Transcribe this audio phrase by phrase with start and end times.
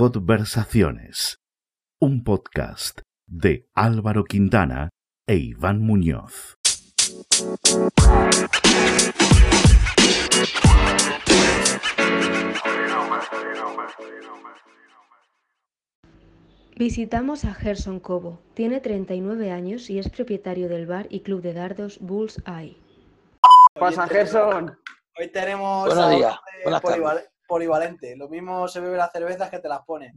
[0.00, 1.42] Conversaciones,
[2.00, 4.88] un podcast de Álvaro Quintana
[5.26, 6.56] e Iván Muñoz.
[16.76, 18.40] Visitamos a Gerson Cobo.
[18.54, 22.78] Tiene 39 años y es propietario del bar y club de dardos Bull's Eye.
[23.78, 24.78] Pasa, Gerson.
[25.18, 27.29] Hoy tenemos Buenos días, buenas tardes.
[27.50, 28.16] Polival- polivalente.
[28.16, 30.14] Lo mismo se bebe las cervezas que te las pone.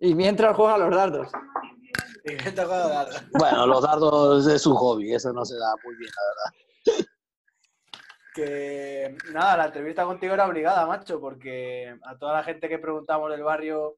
[0.00, 1.28] Y mientras juega los dardos.
[2.24, 3.08] Y me toca dar.
[3.38, 7.06] Bueno, los dardos es un hobby, eso no se da muy bien, la verdad.
[8.34, 13.30] Que nada, la entrevista contigo era obligada, macho, porque a toda la gente que preguntamos
[13.30, 13.96] del barrio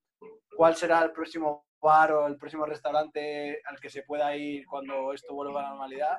[0.57, 5.13] cuál será el próximo bar o el próximo restaurante al que se pueda ir cuando
[5.13, 6.19] esto vuelva a la normalidad.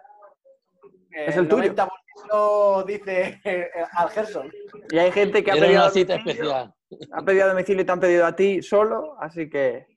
[1.12, 1.74] Es el tuyo.
[1.74, 4.52] 90% dice eh, al Gerson.
[4.92, 6.74] Y hay gente que ha Era pedido, una cita especial.
[7.14, 9.88] ha pedido a domicilio y te han pedido a ti solo, así que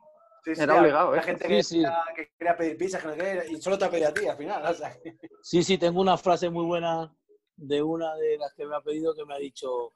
[0.45, 1.25] Sí, sí, Era obligado, La ¿eh?
[1.25, 1.75] gente Sí, que, sí.
[1.77, 4.27] quería, que quería pedir pizza, que no qué, y solo te ha pedido a ti
[4.27, 4.67] al final.
[4.67, 4.93] o sea,
[5.41, 7.15] Sí, sí, tengo una frase muy buena
[7.57, 9.93] de una de las que me ha pedido que me ha dicho,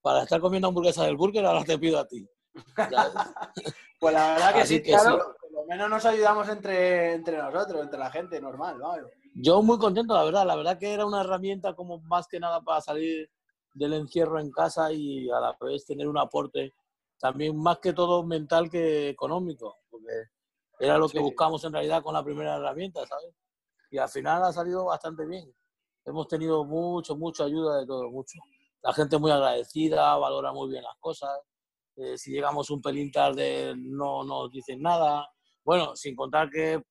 [0.00, 2.26] para estar comiendo hamburguesas del burger, ahora te pido a ti.
[4.00, 5.16] Pues la verdad que Así sí, que claro.
[5.18, 5.36] sí.
[5.40, 8.94] Por lo menos nos ayudamos entre, entre nosotros, entre la gente, normal, ¿no?
[9.40, 10.46] Yo muy contento, la verdad.
[10.46, 13.30] La verdad que era una herramienta como más que nada para salir
[13.72, 16.74] del encierro en casa y a la vez tener un aporte
[17.20, 20.08] también más que todo mental que económico, porque
[20.80, 21.24] era lo que Sí.
[21.24, 23.32] buscamos en realidad con la primera herramienta, ¿sabes?
[23.90, 25.52] Y al final ha salido bastante bien.
[26.04, 28.38] Hemos tenido mucho, mucha ayuda de todo, mucho.
[28.82, 31.30] La gente muy agradecida, valora muy bien las cosas.
[31.96, 35.28] Eh, si llegamos un pelín tarde, no nos dicen nada.
[35.64, 36.82] Bueno, sin contar que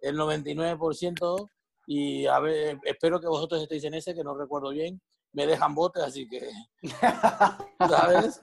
[0.00, 1.50] el 99%
[1.92, 5.02] y a ver, espero que vosotros estéis en ese, que no recuerdo bien,
[5.32, 6.48] me dejan bote, así que,
[7.80, 8.40] ¿sabes?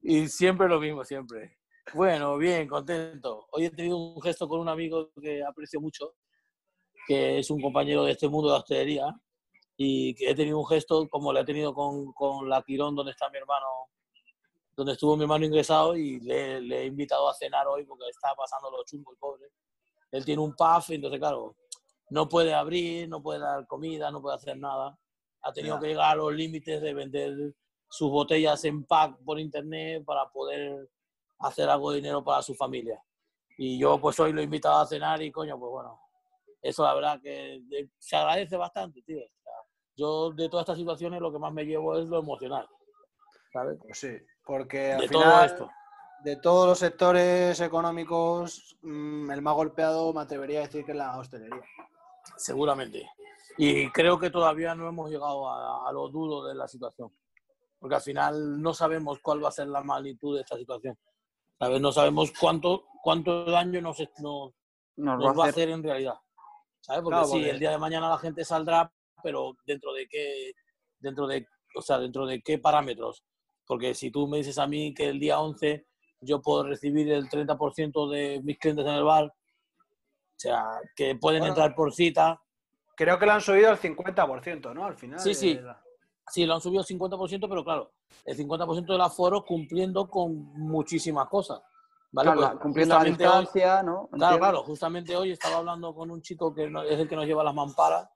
[0.00, 1.58] Y siempre lo mismo, siempre.
[1.92, 3.48] Bueno, bien, contento.
[3.50, 6.14] Hoy he tenido un gesto con un amigo que aprecio mucho,
[7.06, 9.14] que es un compañero de este mundo de hostelería,
[9.76, 13.12] y que he tenido un gesto como lo he tenido con, con la Quirón, donde
[13.12, 13.66] está mi hermano,
[14.74, 18.34] donde estuvo mi hermano ingresado, y le, le he invitado a cenar hoy porque está
[18.34, 19.44] pasando lo chungo el pobre.
[20.12, 21.56] Él tiene un puff, entonces, claro,
[22.10, 24.98] no puede abrir, no puede dar comida, no puede hacer nada.
[25.42, 27.54] Ha tenido que llegar a los límites de vender
[27.88, 30.88] sus botellas en pack por internet para poder
[31.38, 33.02] hacer algo de dinero para su familia.
[33.58, 36.00] Y yo pues hoy lo he invitado a cenar y coño, pues bueno,
[36.60, 39.18] eso la verdad que eh, se agradece bastante, tío.
[39.18, 39.52] O sea,
[39.96, 42.68] yo de todas estas situaciones lo que más me llevo es lo emocional,
[43.52, 43.78] ¿sabes?
[43.80, 45.70] Pues sí, porque al De todo esto.
[46.24, 50.98] de todos los sectores económicos, mm, el más golpeado me atrevería a decir que es
[50.98, 51.62] la hostelería.
[52.36, 53.08] Seguramente.
[53.58, 57.10] Y creo que todavía no hemos llegado a, a lo duro de la situación.
[57.78, 60.98] Porque al final no sabemos cuál va a ser la magnitud de esta situación.
[61.58, 61.80] ¿Sabes?
[61.80, 64.52] No sabemos cuánto, cuánto daño nos, nos,
[64.96, 66.14] nos nos va a hacer en realidad.
[66.80, 67.02] ¿Sabes?
[67.02, 70.52] Porque Claro, sí, porque- el día de mañana la gente saldrá, pero dentro de qué,
[70.98, 73.24] dentro de, o sea, dentro de qué parámetros.
[73.66, 75.86] Porque si tú me dices a mí que el día 11
[76.20, 79.32] yo puedo recibir el 30% de mis clientes en el bar,
[80.36, 81.52] o sea, que pueden Bueno.
[81.54, 82.40] entrar por cita,
[82.98, 84.86] Creo que lo han subido al 50%, ¿no?
[84.86, 85.20] Al final.
[85.20, 85.54] Sí, sí.
[85.54, 85.82] la-
[86.30, 87.92] Sí, lo han subido al 50%, pero claro,
[88.24, 91.60] el 50% del aforo cumpliendo con muchísimas cosas.
[92.10, 92.32] ¿vale?
[92.32, 94.08] Claro, Pues cumpliendo la hoy- distancia, ¿no?
[94.10, 97.44] claro, claro, justamente hoy estaba hablando con un chico que es el que nos lleva
[97.44, 98.08] las mamparas,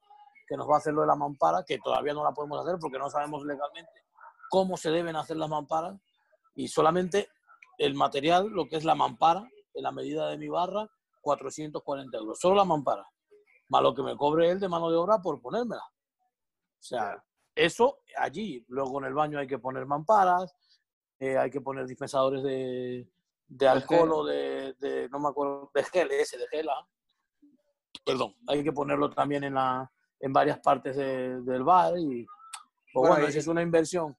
[0.49, 2.79] que nos va a hacer lo de la mampara, que todavía no la podemos hacer
[2.81, 4.05] porque no sabemos legalmente
[4.49, 5.95] cómo se deben hacer las mamparas
[6.55, 7.29] y solamente
[7.77, 10.89] el material, lo que es la mampara, en la medida de mi barra,
[11.21, 12.39] 440 euros.
[12.41, 13.07] Solo la mampara.
[13.69, 15.83] Más lo que me cobre él de mano de obra por ponérmela.
[15.83, 17.23] O sea,
[17.55, 18.65] eso allí.
[18.69, 20.55] Luego en el baño hay que poner mamparas,
[21.19, 23.07] eh, hay que poner dispensadores de,
[23.47, 26.69] de alcohol o de, de- no me acuerdo, de gel, ese, de gel.
[26.69, 26.87] ah.
[28.05, 32.95] Perdón, hay que ponerlo también en, la, en varias partes de- del bar y, pues
[32.95, 34.17] Bueno, bueno, y- esa es una inversión.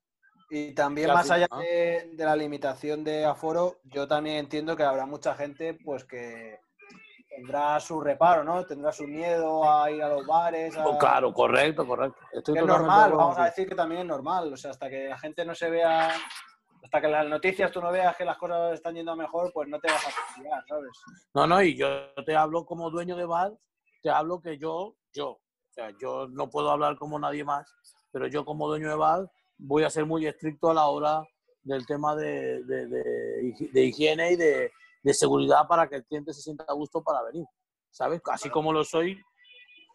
[0.48, 1.58] Y también más allá ¿no?
[1.58, 6.60] de, de la limitación de aforo, yo también entiendo que habrá mucha gente pues que
[7.36, 8.64] tendrá su reparo, ¿no?
[8.66, 10.76] Tendrá su miedo a ir a los bares.
[10.76, 12.18] a- Oh, claro, correcto, correcto.
[12.32, 14.52] Estoy que es normal, vamos a decir que también es normal.
[14.52, 16.10] O sea, hasta que la gente no se vea,
[16.82, 19.68] hasta que las noticias tú no veas que las cosas están yendo a mejor, pues
[19.68, 20.90] no te vas a confiar, ¿sabes?
[21.34, 21.88] No, no, y yo
[22.26, 23.52] te hablo como dueño de bar,
[24.02, 25.40] te hablo que yo, yo, o
[25.70, 27.72] sea, yo no puedo hablar como nadie más,
[28.10, 31.22] pero yo como dueño de bar voy a ser muy estricto a la hora
[31.62, 32.88] del tema de, de-
[33.72, 34.72] de higiene y de,
[35.02, 37.44] de seguridad para que el cliente se sienta a gusto para venir,
[37.90, 38.20] ¿sabes?
[38.26, 39.20] Así como lo soy,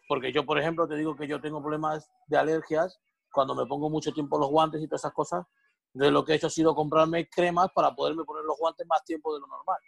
[0.08, 2.98] porque yo, por ejemplo, te digo que yo tengo problemas de alergias
[3.32, 5.46] cuando me pongo mucho tiempo los guantes y todas esas cosas,
[5.92, 9.04] Entonces lo que he hecho ha sido comprarme cremas para poderme poner los guantes más
[9.04, 9.78] tiempo de lo normal.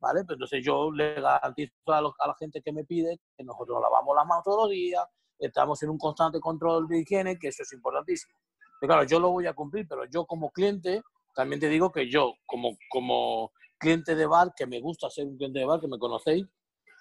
[0.00, 0.24] ¿Vale?
[0.24, 4.14] Pues entonces yo le garantizo a, a la gente que me pide que nosotros lavamos
[4.14, 5.04] las manos todos los días,
[5.38, 8.34] estamos en un constante control de higiene, que eso es importantísimo.
[8.80, 11.02] Pero claro, yo lo voy a cumplir, pero yo como cliente,
[11.34, 15.36] también te digo que yo como, como cliente de bar, que me gusta ser un
[15.36, 16.46] cliente de bar, que me conocéis,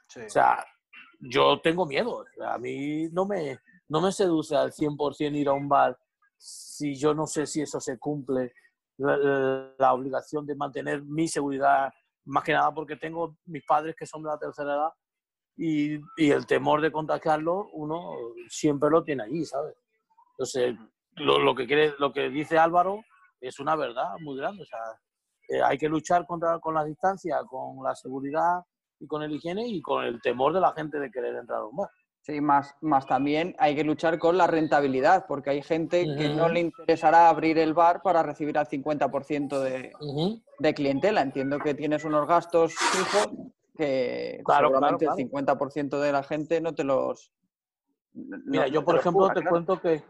[0.08, 0.20] Sí.
[0.22, 0.64] o sea,
[1.20, 2.26] yo tengo miedo.
[2.46, 3.58] A mí no me,
[3.88, 5.98] no me seduce al 100% ir a un bar
[6.38, 8.54] si yo no sé si eso se cumple,
[8.98, 11.92] la, la- la obligación de mantener mi seguridad,
[12.26, 14.90] más que nada porque tengo mis padres que son de la tercera edad
[15.56, 18.12] y, y el temor de contagiarlo uno
[18.50, 19.76] siempre lo tiene allí, ¿sabes?
[20.32, 20.76] Entonces,
[21.16, 23.04] lo, lo que quiere, lo que dice Álvaro
[23.48, 24.64] es una verdad muy grande.
[24.64, 24.80] O sea,
[25.50, 28.62] eh, hay que luchar contra, con la distancia, con la seguridad
[29.00, 31.66] y con el higiene y con el temor de la gente de querer entrar a
[31.66, 31.90] un bar.
[32.22, 36.48] Sí, más, más también hay que luchar con la rentabilidad, porque hay gente que no
[36.48, 39.92] le interesará abrir el bar para recibir al 50% de,
[40.60, 41.22] de clientela.
[41.22, 43.28] Entiendo que tienes unos gastos fijos
[43.76, 47.34] que Claro, seguramente claro, el 50% de la gente no te los...
[48.14, 49.50] no- Mira, yo por ejemplo te claro.
[49.50, 50.02] cuento que,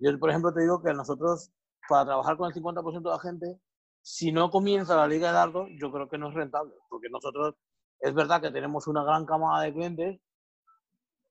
[0.00, 1.50] yo por ejemplo te digo que nosotros,
[1.88, 3.60] para trabajar con el 50% de la gente,
[4.02, 7.54] si no comienza la liga de dardos, yo creo que no es rentable, porque nosotros,
[8.00, 10.20] es verdad que tenemos una gran camada de clientes,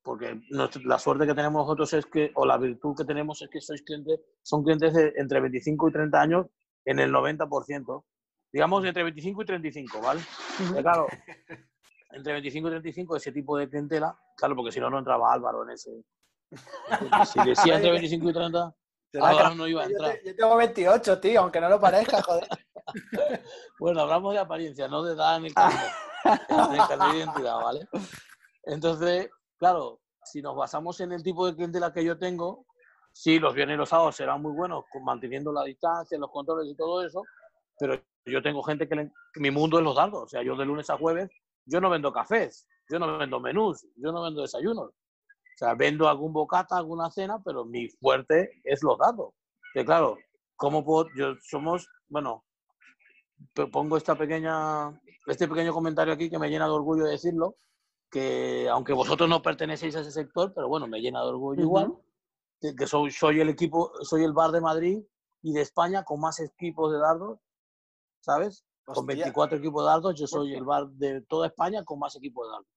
[0.02, 0.40] porque
[0.84, 3.82] la suerte que tenemos nosotros es que, o la virtud que tenemos es que sois
[3.82, 6.46] clientes, son clientes de entre 25 y 30 años
[6.84, 8.04] en el 90%,
[8.52, 10.20] digamos de entre 25 y 35, ¿vale?
[10.82, 11.06] Claro,
[12.10, 15.62] entre 25 y 35 ese tipo de clientela, claro, porque si no, no entraba Álvaro
[15.62, 15.90] en ese.
[17.26, 18.74] Si decía entre 25 y 30,
[19.14, 20.12] Será Álvaro que- no iba a yo, entrar.
[20.14, 22.48] te- yo tengo 28, tío, aunque no lo parezca, joder.
[23.78, 25.92] Bueno, hablamos de apariencia, no de edad en el carnet,
[27.12, 27.88] de identidad, ¿vale?
[28.64, 32.66] Entonces, claro, si nos basamos en el tipo de clientela que yo tengo,
[33.12, 36.76] sí, los viernes y los sábados serán muy buenos, manteniendo la distancia, los controles y
[36.76, 37.22] todo eso,
[37.78, 40.24] pero yo tengo gente que, le- que mi mundo es los dardos.
[40.24, 41.30] O sea, yo de lunes a jueves,
[41.66, 44.90] yo no vendo cafés, yo no vendo menús, yo no vendo desayunos.
[45.54, 49.34] O sea, vendo algún bocata, alguna cena, pero mi fuerte es los datos.
[49.72, 50.18] Que claro,
[50.56, 51.08] ¿cómo puedo?
[51.16, 52.44] Yo somos, bueno,
[53.72, 54.90] pongo esta pequeña,
[55.26, 57.56] este pequeño comentario aquí que me llena de orgullo de decirlo,
[58.10, 61.94] que aunque vosotros no pertenecéis a ese sector, pero bueno, me llena de orgullo igual,
[62.60, 64.98] que, que soy, soy el equipo, soy el bar de Madrid
[65.42, 67.38] y de España con más equipos de dardos,
[68.20, 68.64] ¿sabes?
[68.84, 69.16] Con Hostia.
[69.16, 72.52] 24 equipos de dardos, yo soy el bar de toda España con más equipos de
[72.52, 72.68] dardos.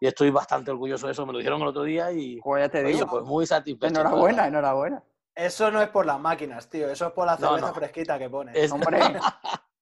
[0.00, 2.68] Y estoy bastante orgulloso de eso, me lo dijeron el otro día y, Pues ya
[2.68, 3.06] te oye, digo.
[3.08, 3.86] pues muy satisfecho.
[4.00, 5.02] enhorabuena, enhorabuena.
[5.34, 6.88] Eso no es por las máquinas, tío.
[6.88, 7.74] Eso es por la No, cerveza no.
[7.74, 8.54] fresquita que pones.
[8.56, 8.98] Es- Hombre,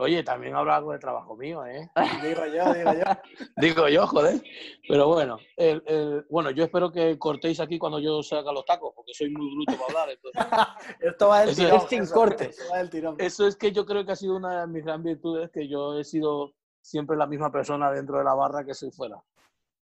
[0.00, 1.90] Oye, también habrá algo de trabajo mío, ¿eh?
[2.22, 3.02] Digo yo, digo yo.
[3.56, 4.40] Digo yo, joder.
[4.88, 8.92] Pero bueno, el, el- bueno, yo espero que cortéis aquí cuando yo saca los tacos,
[8.94, 10.10] porque soy muy bruto para hablar.
[10.16, 10.96] entonces.
[11.00, 11.80] Esto va del tirón.
[11.80, 13.16] es sin tirón.
[13.18, 15.98] Eso es que yo creo que ha sido una de mis grandes virtudes, que yo
[15.98, 19.16] he sido siempre la misma persona dentro de la barra que soy fuera.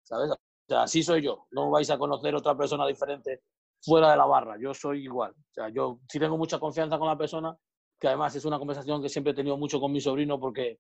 [0.10, 0.32] ¿Sabes?
[0.32, 1.46] O sea, así soy yo.
[1.52, 3.44] No vais a conocer otra persona diferente
[3.80, 4.58] fuera de la barra.
[4.60, 5.32] Yo soy igual.
[5.32, 7.56] O sea, yo sí tengo mucha confianza con la persona,
[8.00, 10.80] que además es una conversación que siempre he tenido mucho con mi sobrino, porque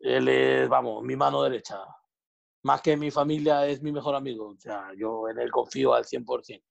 [0.00, 1.78] él es, vamos, mi mano derecha.
[2.62, 4.48] Más que mi familia, es mi mejor amigo.
[4.48, 6.62] O sea, yo en él confío al 100%.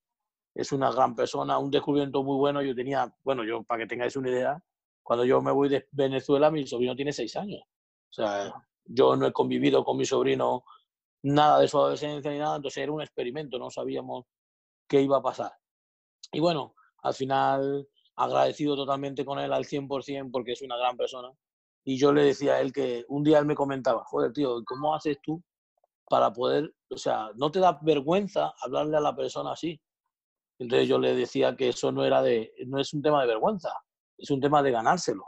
[0.56, 2.64] Es una gran persona, un descubrimiento muy bueno.
[2.64, 4.60] Yo tenía, bueno, yo para que tengáis una idea,
[5.04, 7.62] cuando yo me voy de Venezuela, mi sobrino tiene seis años.
[8.10, 8.52] O sea,
[8.84, 10.64] yo no he convivido con mi sobrino
[11.24, 14.26] nada de su adolescencia ni nada, entonces era un experimento, no sabíamos
[14.88, 15.52] qué iba a pasar.
[16.32, 21.30] Y bueno, al final agradecido totalmente con él al 100% porque es una gran persona.
[21.86, 24.94] Y yo le decía a él que un día él me comentaba, joder, tío, ¿cómo
[24.94, 25.42] haces tú
[26.10, 29.80] para poder, o sea, no te da vergüenza hablarle a la persona así?
[30.60, 33.72] Entonces yo le decía que eso no era de, no es un tema de vergüenza,
[34.18, 35.26] es un tema de ganárselo,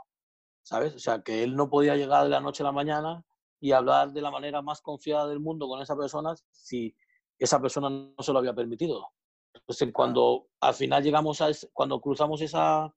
[0.62, 0.94] ¿sabes?
[0.94, 3.24] O sea, que él no podía llegar de la noche a la mañana
[3.60, 6.96] y hablar de la manera más confiada del mundo con esa persona si
[7.38, 9.06] esa persona no se lo había permitido.
[9.54, 12.94] Entonces, cuando al final llegamos a, ese- cuando cruzamos esa,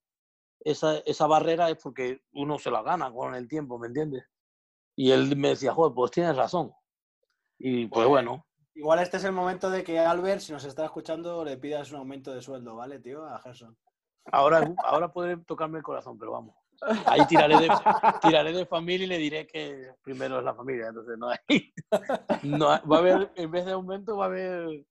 [0.59, 4.25] esa, esa barrera es porque uno se la gana con el tiempo, ¿me entiendes?
[4.95, 6.71] Y él me decía, joder, pues tienes razón.
[7.57, 11.45] Y pues bueno, Igual este es el momento de que Albert, si nos está escuchando,
[11.45, 13.23] le pidas un aumento de sueldo, ¿vale, tío?
[13.23, 13.77] A Gerson.
[14.31, 16.55] ahora, ahora podré tocarme el corazón, pero vamos.
[17.05, 17.69] Ahí tiraré de,
[18.21, 21.73] tiraré de familia y le diré que primero es la familia, entonces no hay,
[22.43, 24.85] no hay- va a haber, en vez de aumento va a haber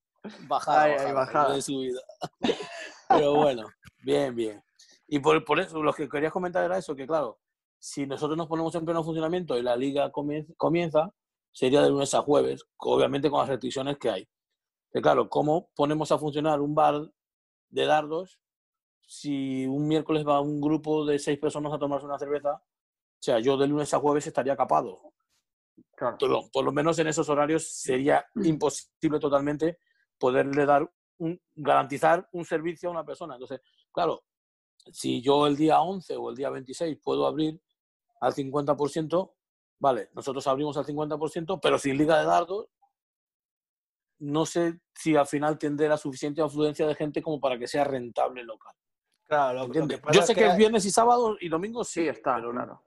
[0.47, 1.53] bajada, Ay, bajada, bajada.
[1.55, 1.99] de subida.
[3.07, 3.67] Pero bueno,
[4.03, 4.63] bien, bien.
[5.07, 7.39] Y por, por eso, lo que quería comentar era eso, que claro,
[7.77, 11.11] si nosotros nos ponemos en pleno funcionamiento y la liga comienza, comienza
[11.51, 14.27] sería de lunes a jueves, obviamente con las restricciones que hay.
[14.91, 17.11] Que claro, ¿cómo ponemos a funcionar un bar
[17.69, 18.39] de dardos
[19.05, 23.39] si un miércoles va un grupo de seis personas a tomarse una cerveza, o sea,
[23.39, 24.99] yo de lunes a jueves estaría capado.
[25.95, 26.17] Claro.
[26.17, 29.77] Por, por lo menos en esos horarios sería imposible totalmente
[30.17, 33.35] poderle dar un, garantizar un servicio a una persona.
[33.35, 34.23] Entonces, claro,
[34.91, 37.61] si yo el día 11 o el día 26 puedo abrir
[38.19, 39.33] al 50%,
[39.79, 42.67] vale, nosotros abrimos al 50%, pero sin liga de dardos,
[44.19, 48.41] no sé si al final tendrá suficiente afluencia de gente como para que sea rentable
[48.41, 48.73] el local.
[49.27, 51.83] Claro, lo, lo que pasa Yo es sé que, es viernes y sábado y domingo
[51.83, 52.83] sí, Sí, está, pero no- claro.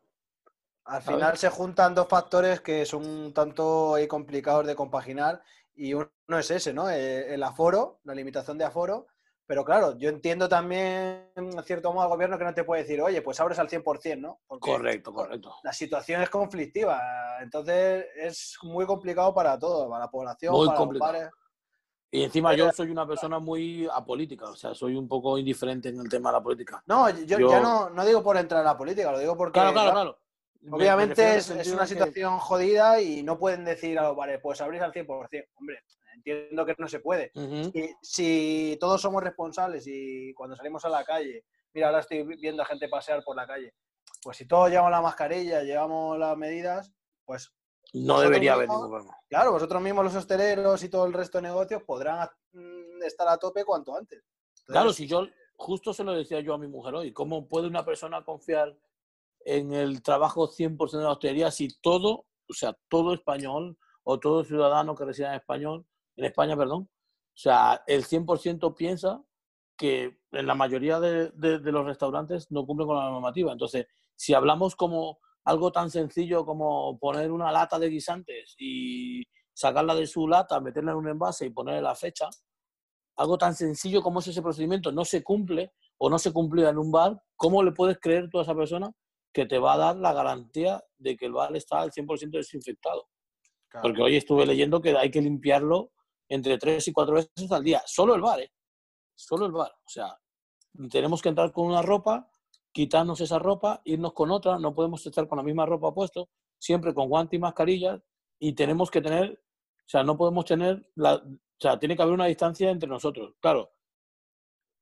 [0.84, 1.18] Al ¿sabes?
[1.18, 5.42] final se juntan dos factores que son un tanto ahí complicados de compaginar
[5.74, 6.88] y uno es ese, ¿no?
[6.88, 9.06] Eh, El aforo, la limitación de aforo.
[9.48, 13.00] Pero claro, yo entiendo también, en cierto modo, al gobierno que no te puede decir,
[13.00, 14.40] oye, pues abres al 100%, ¿no?
[14.46, 15.54] Porque Correcto, correcto.
[15.62, 17.00] la situación es conflictiva.
[17.40, 21.12] Entonces es muy complicado para todo, para la población, Muy para complicado.
[21.12, 21.34] los bares.
[22.10, 26.00] Y encima yo soy una persona muy apolítica, o sea, soy un poco indiferente en
[26.00, 26.82] el tema de la política.
[26.86, 29.54] No, yo, Yo- ya no, no digo por entrar a la política, lo digo porque
[29.54, 30.20] Claro, claro, claro, claro.
[30.62, 34.16] Me- me Obviamente es, es una que- situación jodida y no pueden decir a los
[34.16, 35.48] bares, pues abrís al 100%.
[35.56, 35.80] Hombre,
[36.14, 37.30] entiendo que no se puede.
[37.72, 41.44] Si, si todos somos responsables y cuando salimos a la calle,
[41.74, 43.74] mira, ahora estoy viendo a gente pasear por la calle,
[44.22, 46.92] pues si todos llevamos la mascarilla, llevamos las medidas,
[47.24, 47.52] pues
[47.94, 49.16] No debería haber ningún problema.
[49.28, 53.38] claro, vosotros mismos los hosteleros y todo el resto de negocios podrán mm, estar a
[53.38, 54.18] tope cuanto antes.
[54.50, 55.26] Entonces, Claro, si yo
[55.56, 58.76] justo se lo decía yo a mi mujer hoy, ¿cómo puede una persona confiar
[59.44, 64.44] en el trabajo 100% de la hostelería si todo, o sea, todo español o todo
[64.44, 69.22] ciudadano que resida en español, en España, perdón, o sea, el 100% piensa
[69.76, 73.52] que en la mayoría de, de- de los restaurantes no cumplen con la normativa.
[73.52, 79.22] Entonces, si hablamos como algo tan sencillo como poner una lata de guisantes y
[79.54, 82.28] sacarla de su lata, meterla en un envase y ponerle la fecha,
[83.16, 86.78] algo tan sencillo como es ese procedimiento no se cumple o no se cumplía en
[86.78, 88.90] un bar, ¿cómo le puedes creer tú a esa persona
[89.32, 93.08] que te va a dar la garantía de que el bar está al 100% desinfectado?
[93.68, 93.82] claro.
[93.82, 95.92] Porque hoy estuve leyendo que hay que limpiarlo
[96.28, 97.82] entre tres y cuatro veces al día.
[97.86, 98.52] Solo el bar, ¿eh?
[99.14, 99.70] Solo el bar.
[99.70, 100.18] O sea,
[100.90, 102.28] tenemos que entrar con una ropa,
[102.76, 106.28] quitarnos esa ropa, irnos con otra, no podemos estar con la misma ropa puesto,
[106.58, 108.02] siempre con guantes y mascarillas,
[108.38, 112.12] y tenemos que tener, o sea, no podemos tener, la, o sea, tiene que haber
[112.12, 113.32] una distancia entre nosotros.
[113.40, 113.70] Claro,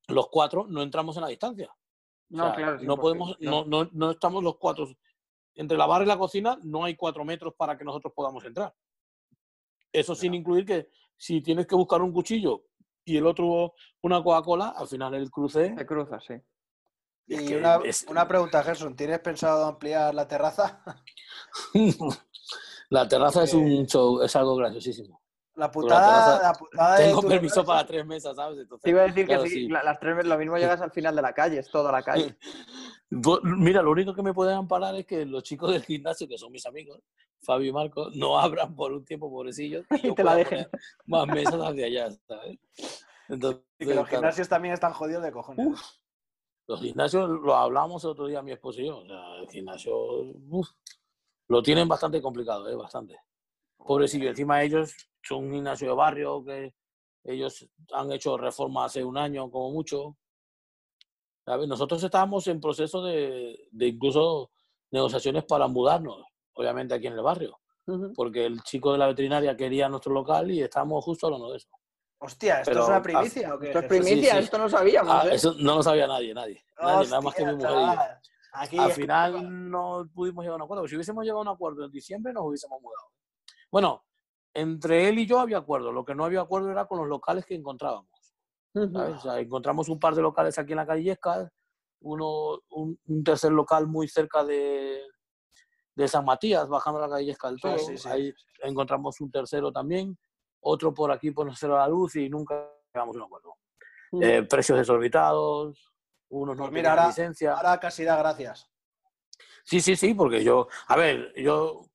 [0.09, 1.71] los cuatro no entramos en la distancia.
[1.71, 1.77] O
[2.31, 2.83] No, sea, claro.
[2.83, 4.89] no podemos, no, no, no estamos los cuatro.
[5.55, 8.75] Entre la barra y la cocina no hay cuatro metros para que nosotros podamos entrar.
[9.93, 12.65] Eso sin incluir que si tienes que buscar un cuchillo
[13.05, 15.77] y el otro una Coca-Cola, al final el cruce.
[15.79, 16.35] Se cruza, sí.
[17.27, 20.83] Es Y que una, es- una pregunta, Gerson, ¿tienes pensado ampliar la terraza?
[22.91, 25.21] la terraza es un show, es algo graciosísimo.
[25.57, 28.59] La la putada, terraza- la putada de Tengo permiso para tres mesas, ¿sabes?
[28.59, 29.69] Entonces, Te iba a decir claro, que sí, sí.
[29.69, 32.03] la- las tres veces lo mismo llegas al final de la calle, es toda la
[32.33, 32.37] calle.
[33.45, 36.51] Mira, lo único que me pueden amparar es que los chicos del gimnasio, que son
[36.51, 37.01] mis amigos,
[37.41, 40.67] Fabio y Marco, no abran por un tiempo, pobrecillos, y te la dejen.
[41.07, 42.59] más mesas hacia allá, ¿sabes?
[43.29, 45.67] Entonces, y que los claro, gimnasios también están jodidos de cojones.
[45.67, 45.81] Uf.
[46.67, 48.99] Los gimnasios lo hablamos el otro día mi esposo y yo.
[48.99, 49.95] O sea, el gimnasio
[50.49, 50.69] uf,
[51.49, 52.75] lo tienen bastante complicado, ¿eh?
[52.75, 53.19] bastante.
[53.77, 56.75] Pobrecillo, encima ellos son un gimnasio de barrio que
[57.25, 60.17] ellos han hecho reforma hace un año como mucho.
[61.45, 61.69] ¿sabes?
[61.69, 64.51] Nosotros estábamos en proceso de, de incluso
[64.91, 67.61] negociaciones para mudarnos, obviamente aquí en el barrio,
[68.15, 71.69] porque el chico de la veterinaria quería nuestro local y estábamos justo hablando de eso.
[72.25, 73.67] Hostia, ¿esto Pero, es una primicia o qué?
[73.67, 74.39] Esto es primicia, sí.
[74.45, 75.13] esto no sabíamos.
[75.15, 75.35] Ah, ¿eh?
[75.35, 76.65] eso no lo sabía nadie, nadie.
[76.81, 77.81] Nadie, nada más que mi mujer y yo.
[77.81, 78.21] chaval.
[78.57, 80.87] Aquí Al final no pudimos llegar a un acuerdo.
[80.89, 83.09] Si hubiésemos llegado a un acuerdo en diciembre, nos hubiésemos mudado.
[83.71, 84.05] Bueno,
[84.55, 85.93] entre él y yo había acuerdo.
[85.93, 88.09] Lo que no había acuerdo era con los locales que encontrábamos.
[89.37, 91.49] Encontramos un par de locales aquí en la calle Yescas,
[92.01, 95.01] uno, un, un tercer local muy cerca de,
[95.95, 97.79] de San Matías, bajando la calle Yescas del Sí, todo.
[97.79, 98.09] sí, sí.
[98.09, 100.17] Ahí encontramos un tercero también,
[100.65, 103.55] otro por aquí por no la luz y nunca llegamos a un acuerdo.
[104.13, 104.23] Ujú.
[104.23, 105.93] Eh, precios desorbitados,
[106.31, 107.55] unos no Pues mira, tenían ahora- licencia.
[107.55, 108.71] Ahora casi da gracias.
[109.65, 111.87] Sí, sí, sí, porque yo, a ver, yo,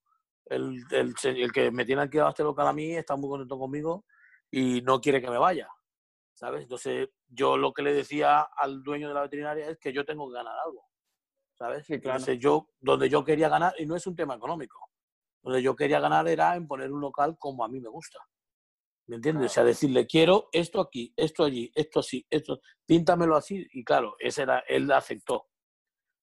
[0.45, 4.05] el, el, el que me tiene alquilado este local a mí está muy contento conmigo
[4.51, 5.69] y no quiere que me vaya,
[6.33, 6.63] ¿sabes?
[6.63, 10.27] Entonces, yo lo que le decía al dueño de la veterinaria es que yo tengo
[10.27, 10.87] que ganar algo,
[11.53, 11.85] ¿sabes?
[11.85, 12.17] Sí, claro.
[12.17, 14.89] Entonces, yo, donde yo quería ganar, y no es un tema económico,
[15.43, 18.19] donde yo quería ganar era en poner un local como a mí me gusta.
[19.09, 19.47] ¿Me entiendes?
[19.47, 23.65] O sea, decirle, quiero esto aquí, esto allí, esto así, esto, píntamelo así.
[23.73, 25.47] Y claro, ese era, él aceptó.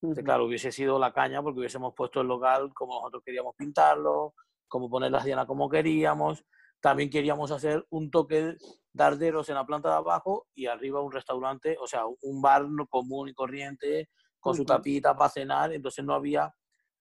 [0.01, 4.35] Entonces, claro, hubiese sido la caña porque hubiésemos puesto el local como nosotros queríamos pintarlo,
[4.69, 6.45] como poner las dianas como queríamos.
[6.81, 8.55] También queríamos hacer un toque
[8.93, 13.29] darderos en la planta de abajo y arriba un restaurante, o sea, un bar común
[13.29, 14.69] y corriente con su Ujú.
[14.69, 16.55] tapita para cenar, entonces no había,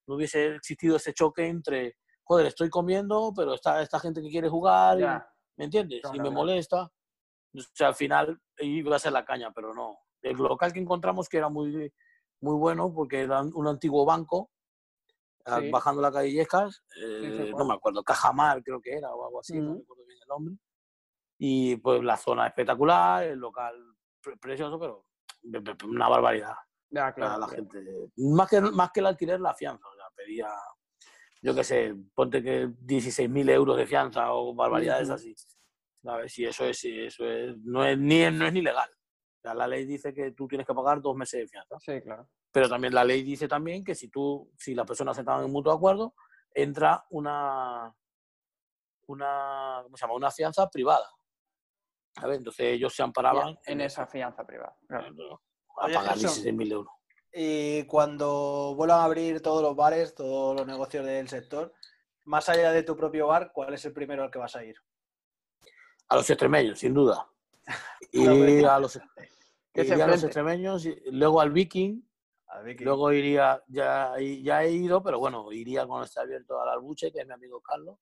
[0.08, 4.50] no hubiese existido ese choque entre, joder, estoy comiendo, pero está esta gente que quiere
[4.50, 5.32] jugar, Ya.
[5.57, 6.01] ¿Me entiendes?
[6.01, 6.83] Claro, y me molesta.
[6.83, 9.97] O sea, al final iba a ser la caña, pero no.
[10.21, 11.91] El local que encontramos que era muy,
[12.41, 14.51] muy bueno porque era un antiguo banco,
[15.45, 15.69] ah, Sí.
[15.69, 19.57] bajando la calle Yescas, eh, no me acuerdo, Cajamar creo que era o algo así,
[19.59, 19.79] no Ujú.
[19.81, 20.55] recuerdo bien el nombre.
[21.38, 23.75] Y pues la zona espectacular, el local
[24.21, 25.05] pre- precioso, pero
[25.88, 26.55] una barbaridad.
[26.91, 27.39] Sea, claro.
[27.39, 27.51] la claro.
[27.69, 29.85] gente, más que, más que el alquiler, la fianza.
[29.88, 30.47] O sea, pedía,
[31.45, 35.35] yo qué sé, ponte que 16.000 euros de fianza o barbaridades así.
[36.01, 36.33] ¿Sabes?
[36.33, 38.89] Si eso es, si eso es, no es ni, no es ni legal.
[38.89, 41.77] O sea, la ley dice que tú tienes que pagar dos meses de fianza.
[41.79, 42.27] Sí, claro.
[42.51, 45.71] Pero también la ley dice también que si tú, si las personas estaban en mutuo
[45.71, 46.15] acuerdo,
[46.51, 47.93] entra una,
[49.05, 50.15] una, ¿cómo se llama?
[50.15, 51.07] Una fianza privada.
[52.15, 54.75] A ver, entonces ellos se amparaban en esa fianza privada.
[54.87, 55.43] claro.
[55.79, 56.43] a pagar Gerson.
[56.43, 56.94] 16.000 euros.
[57.38, 61.74] Y cuando vuelvan a abrir todos los bares, todos los negocios del sector,
[62.24, 64.77] más allá de tu propio bar, ¿cuál es el primero al que vas a ir?
[66.08, 67.27] A los extremeños, sin duda.
[68.13, 68.96] Y a los, iría a los
[70.24, 72.01] extremeños, y luego al Viking,
[72.48, 72.86] A Vicky.
[72.86, 77.20] luego iría, ya, ya he ido, pero bueno, iría cuando esté abierto al Albuche, que
[77.20, 78.00] es mi amigo Carlos,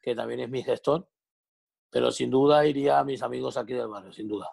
[0.00, 1.08] que también es mi gestor.
[1.90, 4.48] Pero sin duda iría a mis amigos aquí del barrio, sin duda.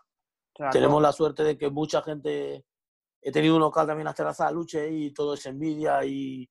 [0.71, 2.65] Tenemos la suerte de que mucha gente.
[3.23, 6.49] He tenido un local también terrazas de Luche y todo es envidia y,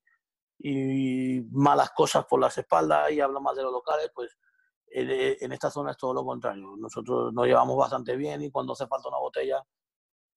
[0.59, 4.37] y malas cosas por las espaldas y hablo más de los locales, pues
[4.87, 6.75] en, en esta zona es todo lo contrario.
[6.77, 9.63] Nosotros nos llevamos bastante bien y cuando hace falta una botella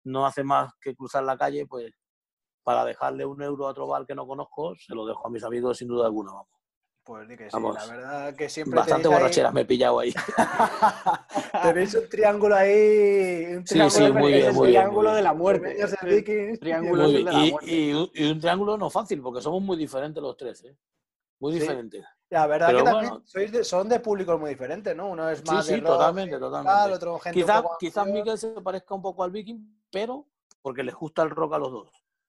[0.04, 1.92] no hace más que cruzar la calle, pues
[2.62, 5.44] para dejarle un euro a otro bar que no conozco, se lo dejo a mis
[5.44, 6.32] amigos sin duda alguna.
[6.32, 6.65] Vamos.
[7.06, 7.76] Pues di que sí, Vamos.
[7.76, 10.12] la verdad que siempre Bastante ahí- borracheras me he pillado ahí.
[11.62, 15.16] tenéis un triángulo ahí, un Sí, triángulo, sí, muy bien, ese muy bien, triángulo muy
[15.16, 15.80] de la muerte.
[15.80, 16.58] El Sí.
[16.58, 17.70] Triángulo de la Y, muerte.
[17.70, 20.76] y un, y un triángulo no fácil, porque somos muy diferentes los tres, ¿eh?
[21.38, 21.60] Muy Sí.
[21.60, 22.04] diferentes.
[22.28, 23.24] La verdad Pero que también bueno.
[23.24, 25.08] sois de- son de públicos muy diferentes, ¿no?
[25.08, 26.92] Uno es Sí, más sí, de rock, totalmente, tal, totalmente.
[26.92, 28.06] otro gente Quizás quizás.
[28.08, 29.60] Miguel se parezca un poco al Viking,
[29.92, 30.26] pero
[30.60, 31.88] porque les gusta el rock a los dos.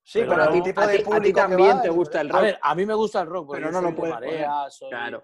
[0.10, 1.82] Sí, pero pero, no- el tipo a de ti- a ti público que también va
[1.82, 2.42] te gusta el A rock.
[2.42, 5.24] ver, a mí me gusta el rock, Pero yo no lo puedes marea, soy, Claro.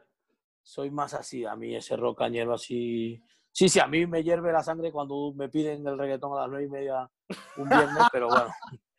[0.61, 3.23] soy más así, a mí ese rock cañero así...
[3.49, 6.49] Sí, sí, a mí me hierve la sangre cuando me piden el reggaetón a las
[6.49, 7.09] nueve y media
[7.55, 8.47] un viernes, pero bueno,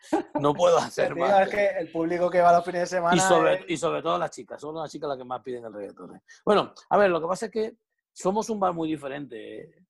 [0.41, 1.49] no puedo hacer más.
[1.49, 4.01] es que el público que va los fines de semana Y sobre, es- y sobre
[4.01, 6.17] todo las chicas, son las chicas las que más piden el reggaetón.
[6.17, 6.21] ¿eh?
[6.47, 7.77] Bueno, a ver, lo que pasa es que
[8.11, 9.65] somos un bar muy diferente.
[9.65, 9.85] ¿eh?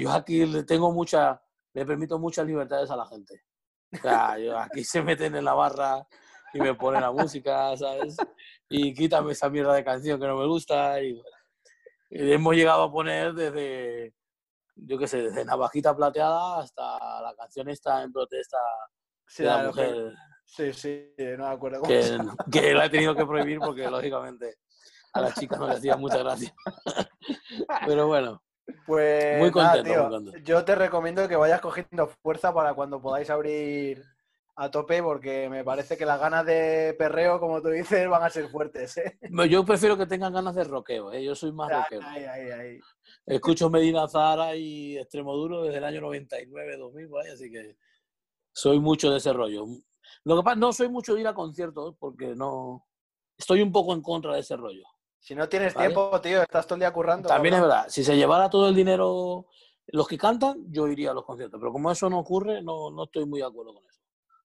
[0.00, 1.42] Yo aquí le tengo mucha,
[1.74, 3.42] le permito muchas libertades a la gente.
[3.98, 6.06] O sea, yo aquí se meten en la barra
[6.52, 8.16] y me ponen la música, ¿sabes?
[8.68, 11.02] Y quítame esa mierda de canción que no me gusta.
[11.02, 11.22] Y,
[12.10, 14.14] hemos llegado a poner desde,
[14.76, 18.58] yo qué sé, desde Navajita Plateada hasta la canción esta en protesta
[19.26, 20.14] Sí, de la claro, que- mujer
[20.48, 22.36] Sí, sí, no me acuerdo cómo que, se llama.
[22.52, 24.58] que la he tenido que prohibir porque lógicamente
[25.12, 26.54] a las chicas no les hacía mucha gracia.
[27.84, 28.42] Pero bueno,
[28.84, 30.38] Pues Muy nada, contento, tío, muy contento.
[30.44, 34.04] yo te recomiendo que vayas cogiendo fuerza para cuando podáis abrir
[34.56, 38.30] a tope, porque me parece que las ganas de perreo, como tú dices, van a
[38.30, 38.96] ser fuertes.
[38.96, 39.18] ¿eh?
[39.48, 41.22] yo prefiero que tengan ganas de rockeo, ¿eh?
[41.22, 42.80] yo soy más ahí.
[43.26, 47.76] Escucho Medina Zara y Extremo Duro desde el año 99, 2000, por ahí, así que
[48.52, 49.66] soy mucho de ese rollo.
[50.24, 52.86] Lo que pasa, no soy mucho de ir a conciertos porque no...
[53.36, 54.84] Estoy un poco en contra de ese rollo.
[55.18, 55.88] Si no tienes Vale.
[55.88, 57.28] tiempo, tío, estás todo el día currando.
[57.28, 59.46] También es verdad, si se llevara todo el dinero
[59.88, 61.58] los que cantan, yo iría a los conciertos.
[61.60, 64.00] Pero como eso no ocurre, no, no estoy muy de acuerdo con eso.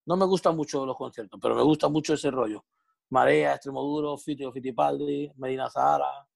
[0.06, 2.66] No me gustan mucho los conciertos, pero me gusta mucho ese rollo.
[3.10, 6.28] Marea, Extremoduro, Fitio Fitipaldi, Medina Zahara.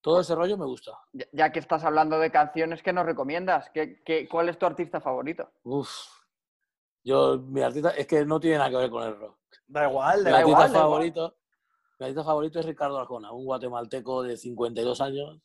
[0.00, 0.98] Todo ese rollo me gusta.
[1.12, 3.70] Ya, ya que estás hablando de canciones, ¿qué nos recomiendas?
[3.70, 5.50] ¿Qué, qué, cuál es tu artista favorito?
[5.64, 5.90] Uf.
[7.04, 9.38] Yo, mi artista, es que no tiene nada que ver con el rock.
[9.66, 10.72] Da igual, Mi da Da artista igual.
[10.72, 11.36] favorito,
[12.02, 15.38] mi artista favorito es Ricardo Arjona, un guatemalteco de 52 años,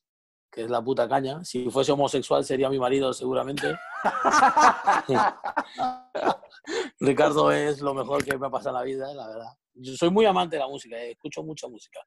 [0.51, 1.45] que es la puta caña.
[1.45, 3.77] Si fuese homosexual sería mi marido seguramente.
[6.99, 9.53] Ricardo es lo mejor que me ha pasado en la vida, la verdad.
[9.75, 11.99] Yo soy muy amante de la música, eh, escucho mucha música.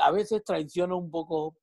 [0.00, 1.58] A veces traiciono un poco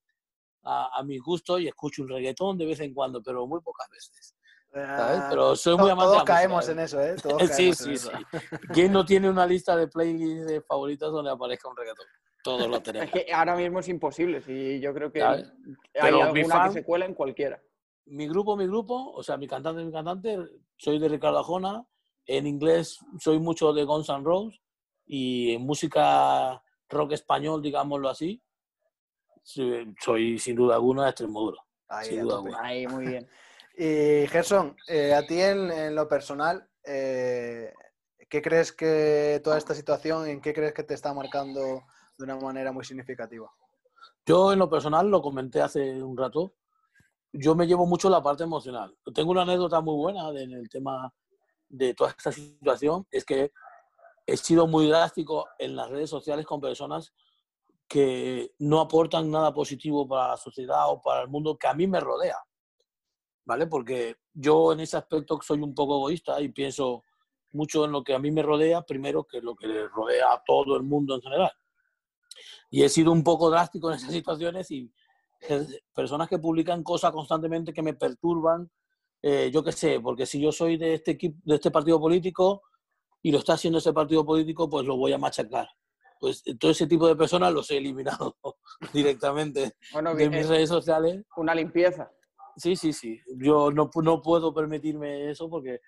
[0.62, 3.90] a, a mis gustos y escucho un reggaetón de vez en cuando, pero muy pocas
[3.90, 4.36] veces.
[4.72, 5.20] ¿Sabes?
[5.22, 6.72] Ah, Pero soy muy amante Todos caemos eh.
[6.72, 7.16] en eso, ¿eh?
[7.22, 8.12] Todos Sí, caemos en sí, eso.
[8.12, 8.68] sí.
[8.74, 12.06] ¿Quién no tiene una lista de playlists de favoritos donde aparezca un reggaetón?
[12.44, 13.10] Todos lo tenemos.
[13.14, 14.42] Es que ahora mismo es imposible.
[14.42, 15.48] Sí, yo creo que ¿Sabes?
[15.52, 15.56] hay
[15.94, 17.62] Pero alguna fan- que se cuela en cualquiera.
[18.06, 20.38] mi grupo, mi grupo, o sea, mi cantante, mi cantante,
[20.78, 21.86] soy de Ricardo Arjona.
[22.26, 24.62] En inglés soy mucho de Guns N' Roses
[25.06, 28.42] y en música rock español, digámoslo así,
[29.44, 31.58] soy, sin duda alguna de Extremoduro.
[31.88, 32.60] Ahí, sin duda alguna.
[32.62, 33.28] Ahí, muy bien.
[33.84, 37.74] Y Gerson, eh, a ti en, lo personal, eh,
[38.30, 41.82] ¿qué crees que toda esta situación, en qué crees que te está marcando
[42.16, 43.52] de una manera muy significativa?
[44.24, 46.54] Yo en lo personal, lo comenté hace un rato,
[47.34, 48.96] yo me llevo mucho la parte emocional.
[49.16, 51.12] Tengo una anécdota muy buena de- en el tema
[51.68, 53.52] de toda esta situación, es que
[54.28, 57.16] he sido muy drástico en las redes sociales con personas
[57.88, 61.88] que no aportan nada positivo para la sociedad o para el mundo que a mí
[61.88, 62.38] me rodea.
[63.52, 63.68] ¿Vale?
[63.68, 67.04] Porque yo en ese aspecto soy un poco egoísta y pienso
[67.52, 70.42] mucho en lo que a mí me rodea, primero que lo que le rodea a
[70.42, 71.52] todo el mundo en general.
[72.70, 74.90] Y he sido un poco drástico en esas situaciones y
[75.50, 78.72] eh, personas que publican cosas constantemente que me perturban,
[79.22, 82.62] eh, yo qué sé, porque si yo soy de este, equipo, de este partido político
[83.22, 85.68] y lo está haciendo ese partido político, pues lo voy a machacar.
[86.22, 88.38] Pues todo ese tipo de personas los he eliminado
[88.94, 91.26] directamente Bueno, de mis es redes sociales.
[91.36, 92.10] una limpieza.
[92.56, 93.20] Sí, sí, sí.
[93.38, 95.80] Yo no, no puedo permitirme eso porque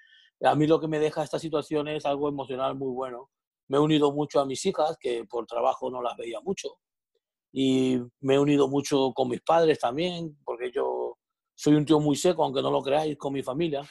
[0.42, 3.30] a mí lo que me deja esta situación es algo emocional muy bueno.
[3.68, 6.80] Me he unido mucho a mis hijas, que por trabajo no las veía mucho.
[7.52, 11.18] Y me he unido mucho con mis padres también, porque yo
[11.56, 13.84] soy un tío muy seco, aunque no lo creáis, con mi familia.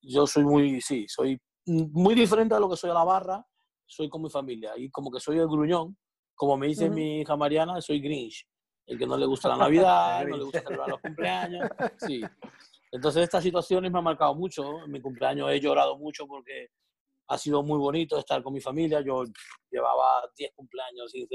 [0.00, 3.44] Yo soy muy, sí, soy muy diferente a lo que soy a la barra,
[3.86, 4.72] soy con mi familia.
[4.76, 5.96] Y como que soy el gruñón,
[6.34, 8.46] como me dice mi hija Mariana, soy Grinch.
[8.86, 11.68] El que no le gusta la Navidad, no le gusta celebrar los cumpleaños.
[11.98, 12.22] Sí.
[12.90, 14.84] Entonces estas situaciones me han marcado mucho.
[14.84, 16.68] En mi cumpleaños he llorado mucho porque
[17.28, 19.00] ha sido muy bonito estar con mi familia.
[19.00, 19.24] Yo
[19.70, 21.26] llevaba 10 cumpleaños sin,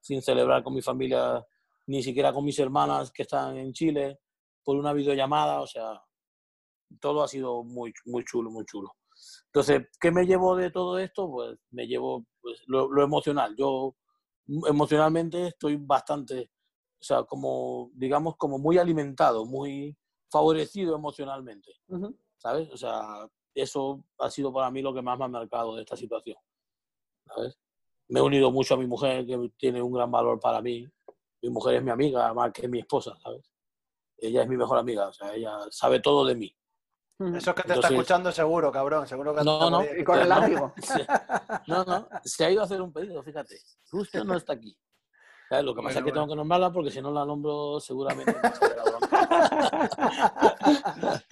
[0.00, 1.44] sin celebrar con mi familia,
[1.86, 4.20] ni siquiera con mis hermanas que están en Chile,
[4.64, 5.60] por una videollamada.
[5.60, 6.00] O sea,
[7.00, 8.94] todo ha sido muy, muy chulo, muy chulo.
[9.46, 11.30] Entonces, ¿qué me llevo de todo esto?
[11.30, 13.54] Pues me llevo pues, lo, lo emocional.
[13.56, 13.94] Yo
[14.66, 16.50] emocionalmente estoy bastante,
[17.02, 19.96] o sea, como, digamos, como muy alimentado, muy
[20.30, 22.16] favorecido emocionalmente, Ujú.
[22.38, 22.70] ¿sabes?
[22.70, 25.96] O sea, eso ha sido para mí lo que más me ha marcado de esta
[25.96, 26.36] situación,
[27.26, 27.58] ¿sabes?
[28.08, 30.88] Me he unido mucho a mi mujer, que tiene un gran valor para mí.
[31.42, 33.50] Mi mujer es mi amiga, más que mi esposa, ¿sabes?
[34.18, 36.56] Ella es mi mejor amiga, o sea, ella sabe todo de mí.
[37.18, 39.06] Eso es que te está Entonces- escuchando seguro, cabrón.
[39.08, 40.00] Seguro que No, está no.
[40.00, 40.72] Y con el látigo.
[41.66, 43.58] No, no, se ha ido a hacer un pedido, fíjate.
[43.90, 44.76] Justo no está aquí.
[45.52, 45.66] ¿Sabes?
[45.66, 48.34] Lo que pasa es que Bueno, tengo que nombrarla porque si no la nombro seguramente.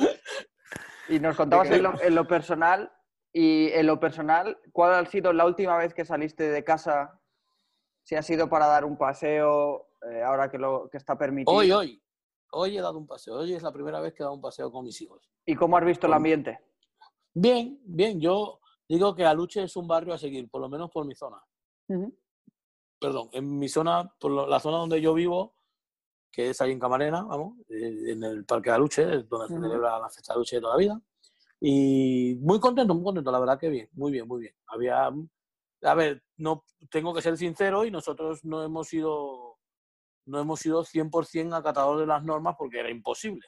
[1.08, 2.92] Y nos contabas en lo, en lo personal,
[3.32, 7.20] y en lo personal, ¿cuál ha sido la última vez que saliste de casa?
[8.04, 11.56] Si ha sido para dar un paseo, eh, ahora que, lo, que está permitido.
[11.56, 12.00] Hoy, hoy.
[12.52, 13.38] Hoy he dado un paseo.
[13.38, 15.28] Hoy es la primera vez que he dado un paseo con mis hijos.
[15.46, 16.60] ¿Y cómo has visto el ambiente?
[17.34, 18.20] Bien, bien.
[18.20, 21.42] Yo digo que Aluche es un barrio a seguir, por lo menos por mi zona.
[23.00, 25.54] Perdón, en mi zona, por la zona donde yo vivo,
[26.30, 29.98] que es ahí en Camarena, vamos, eh, en el Parque de Aluche, donde se celebra
[29.98, 31.02] la fiesta de Aluche de toda la vida.
[31.60, 34.54] Y muy contento, muy contento, la verdad que bien, muy bien, muy bien.
[34.66, 35.10] Había,
[35.82, 39.58] a ver, no tengo que ser sincero y nosotros no hemos sido,
[40.26, 43.46] no hemos sido 100% acatadores de las normas porque era imposible,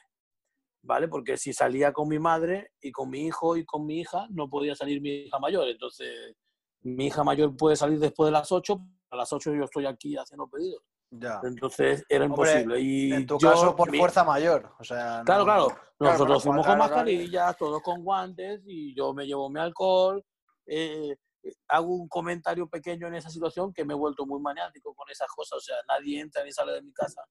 [0.83, 1.07] ¿vale?
[1.07, 4.49] Porque si salía con mi madre y con mi hijo y con mi hija, no
[4.49, 5.67] podía salir mi hija mayor.
[5.67, 6.35] Entonces,
[6.81, 8.79] mi hija mayor puede salir después de las 8,
[9.13, 10.81] a las 8 yo estoy aquí haciendo pedidos.
[11.11, 11.39] Ya.
[11.43, 12.79] Entonces era Hombre, imposible.
[12.81, 14.71] y En tu yo- caso, por mi- fuerza mayor.
[14.79, 15.67] O sea, Claro, no- claro.
[15.99, 20.23] Nosotros para fuimos con mascarillas, todos con guantes, y yo me llevo mi alcohol.
[20.65, 24.95] eh, eh, hago un comentario pequeño en esa situación que me he vuelto muy maniático
[24.95, 25.57] con esas cosas.
[25.57, 27.21] O sea, nadie entra ni sale de mi casa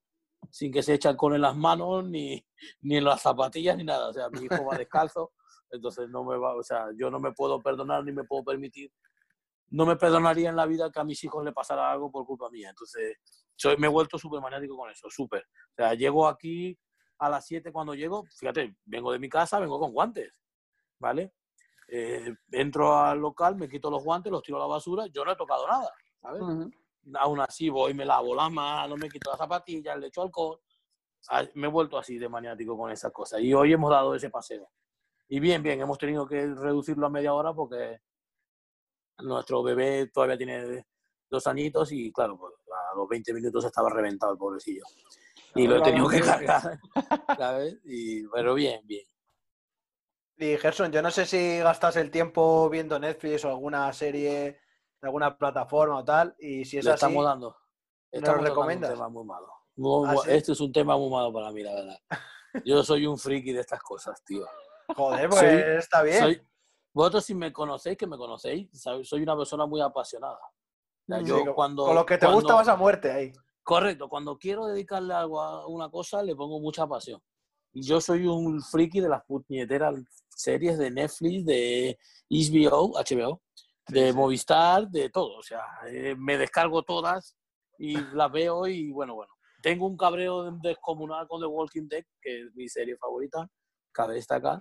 [0.50, 2.44] sin que se eche alcohol en las manos, ni,
[2.82, 4.10] ni en las zapatillas, ni nada.
[4.10, 5.32] O sea, mi hijo va descalzo,
[5.70, 8.92] entonces no me va, o sea, yo no me puedo perdonar ni me puedo permitir.
[9.72, 12.50] No me perdonaría en la vida que a mis hijos le pasara algo por culpa
[12.50, 12.68] mía.
[12.70, 13.16] Entonces,
[13.56, 15.42] soy, me he vuelto súper maniático con eso, súper.
[15.42, 16.78] O sea, llego aquí
[17.18, 20.38] a las 7 cuando llego, fíjate, vengo de mi casa, vengo con guantes,
[20.98, 21.32] ¿vale?
[21.88, 25.32] Eh, entro al local, me quito los guantes, los tiro a la basura, yo no
[25.32, 26.42] he tocado nada, ¿sabes?
[26.42, 26.70] Ujú.
[27.14, 30.60] Aún así voy, me lavo las manos, me quito las zapatillas, le echo alcohol.
[31.30, 33.40] Ah, Me he vuelto así de maniático con esas cosas.
[33.40, 34.68] Y hoy hemos dado ese paseo.
[35.28, 38.00] Y bien, bien, hemos tenido que reducirlo a media hora porque
[39.18, 40.86] nuestro bebé todavía tiene
[41.28, 42.54] dos añitos y claro, pues,
[42.92, 44.84] a los 20 minutos estaba reventado el pobrecillo.
[45.54, 46.80] Y lo he tenido que cargar,
[47.38, 47.78] ¿sabes?
[47.84, 49.06] Y, pero bien, bien.
[50.38, 54.30] Y Gerson, yo no sé si gastas el tiempo viendo Netflix o alguna serie
[55.00, 57.48] de alguna plataforma o tal, y si es Le así, estamos dando.
[57.50, 57.56] lo
[58.10, 58.90] Estamos tocando recomiendas?
[58.90, 59.48] Un tema muy malo.
[59.76, 60.30] Muy- ¿Ah, sí?
[60.30, 61.98] Este es un tema muy malo para mí, la verdad.
[62.64, 64.44] Yo soy un friki de estas cosas, tío.
[64.96, 66.18] joder, pues Soy- está bien.
[66.18, 66.42] Soy,
[66.92, 70.36] vosotros si me conocéis, que me conocéis, sabéis, soy una persona muy apasionada.
[70.38, 72.76] O sea, Sí, yo Sí, con- cuando, con lo que te cuando- gusta vas a
[72.76, 73.32] muerte ahí.
[73.62, 77.20] Correcto, cuando quiero dedicarle algo a una cosa, le pongo mucha pasión.
[77.72, 79.94] Y yo soy un friki de las puñeteras
[80.28, 83.40] series de Netflix, de HBO, HBO,
[83.88, 85.38] de Movistar, de todo.
[85.38, 87.36] O sea, eh, me descargo todas
[87.78, 89.32] y las veo y bueno, bueno.
[89.62, 93.48] Tengo un cabreo descomunal con The Walking Dead, que es mi serie favorita,
[93.92, 94.60] cabe destacar,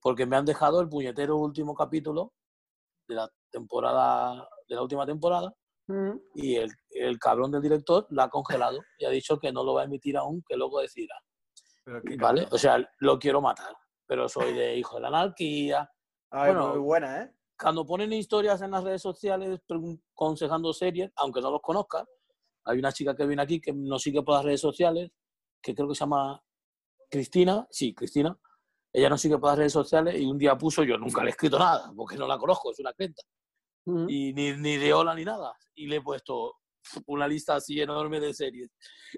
[0.00, 2.32] porque me han dejado el puñetero último capítulo
[3.08, 5.54] de la temporada, de la última temporada,
[5.88, 6.18] Mm.
[6.34, 9.74] y el, el cabrón del director la ha congelado y ha dicho que no lo
[9.74, 11.14] va a emitir aún, que luego decidirá.
[11.86, 12.16] ¿Vale?
[12.16, 12.46] cabrón.
[12.50, 13.72] O sea, lo quiero matar,
[14.06, 15.88] pero soy de hijo de la anarquía.
[16.30, 17.32] Ay, bueno, muy buena, ¿eh?
[17.58, 19.60] Cuando ponen historias en las redes sociales
[20.12, 22.04] aconsejando series, aunque no los conozca,
[22.64, 25.12] hay una chica que viene aquí que nos sigue por las redes sociales,
[25.62, 26.42] que creo que se llama
[27.08, 28.36] Cristina, sí, Cristina.
[28.96, 31.30] Ella nos sigue por las redes sociales y un día puso, yo nunca le he
[31.32, 33.22] escrito nada, porque no la conozco, es una crenta.
[33.84, 34.06] Mm.
[34.08, 35.54] y ni, ni de hola ni nada.
[35.74, 36.54] Y le he puesto
[37.06, 38.70] una lista así enorme de series.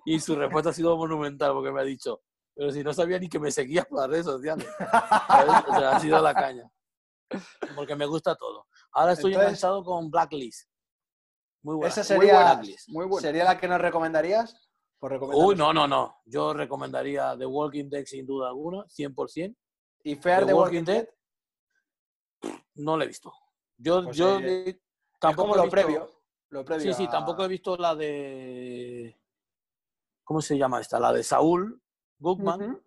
[0.04, 2.22] Y su respuesta ha sido monumental porque me ha dicho,
[2.56, 4.66] pero si no sabía ni que me seguías por las redes sociales.
[5.68, 6.68] O sea, ha sido la caña.
[7.76, 8.66] Porque me gusta todo.
[8.92, 10.68] Ahora estoy Entonces- enganchado con Blacklist.
[11.62, 11.88] Muy buena.
[11.88, 12.88] Esa muy sería, buena Blacklist.
[12.88, 13.20] Muy bueno.
[13.20, 14.68] ¿Sería la que nos recomendarías?
[14.98, 15.20] Por.
[15.22, 16.16] Uy, no, no, no.
[16.24, 19.54] Yo recomendaría The Walking Dead sin duda alguna, 100%.
[20.02, 21.08] ¿Y Fear The the Walking Walking Dead?
[22.76, 23.32] No la he visto.
[23.76, 24.80] Yo, Pues, yo eh,
[25.18, 26.10] tampoco lo visto- previo.
[26.50, 29.20] Lo previo Sí, sí, tampoco he visto la de.
[30.24, 30.98] ¿Cómo se llama esta?
[30.98, 31.80] La de Saúl
[32.18, 32.80] Goodman.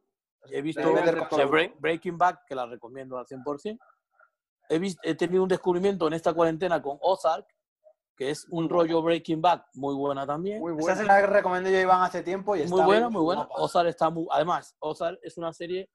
[0.49, 1.49] He visto De Better o Call sea, Saul.
[1.51, 3.77] Break- Breaking Back, que la recomiendo al 100%.
[4.69, 7.45] He, vis- he tenido un descubrimiento en esta cuarentena con Ozark,
[8.15, 10.59] que es un rollo Breaking Back muy buena también.
[10.59, 10.97] Muy Esa bueno.
[10.97, 13.47] se la recomendé yo Iván hace tiempo y Muy, está buena, muy buena.
[13.51, 14.25] Ozark está muy.
[14.31, 15.89] Además, Ozark es una serie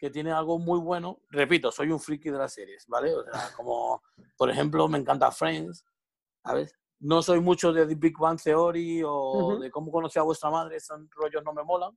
[0.00, 1.20] que tiene algo muy bueno.
[1.28, 3.14] Repito, soy un friki de las series, ¿vale?
[3.14, 4.02] O sea, como,
[4.34, 5.84] por ejemplo, me encanta Friends,
[6.42, 6.74] ¿sabes?
[7.00, 9.58] No soy mucho de The Big Bang Theory o Ujú.
[9.58, 11.96] de cómo conocí a vuestra madre, esos rollos no me molan.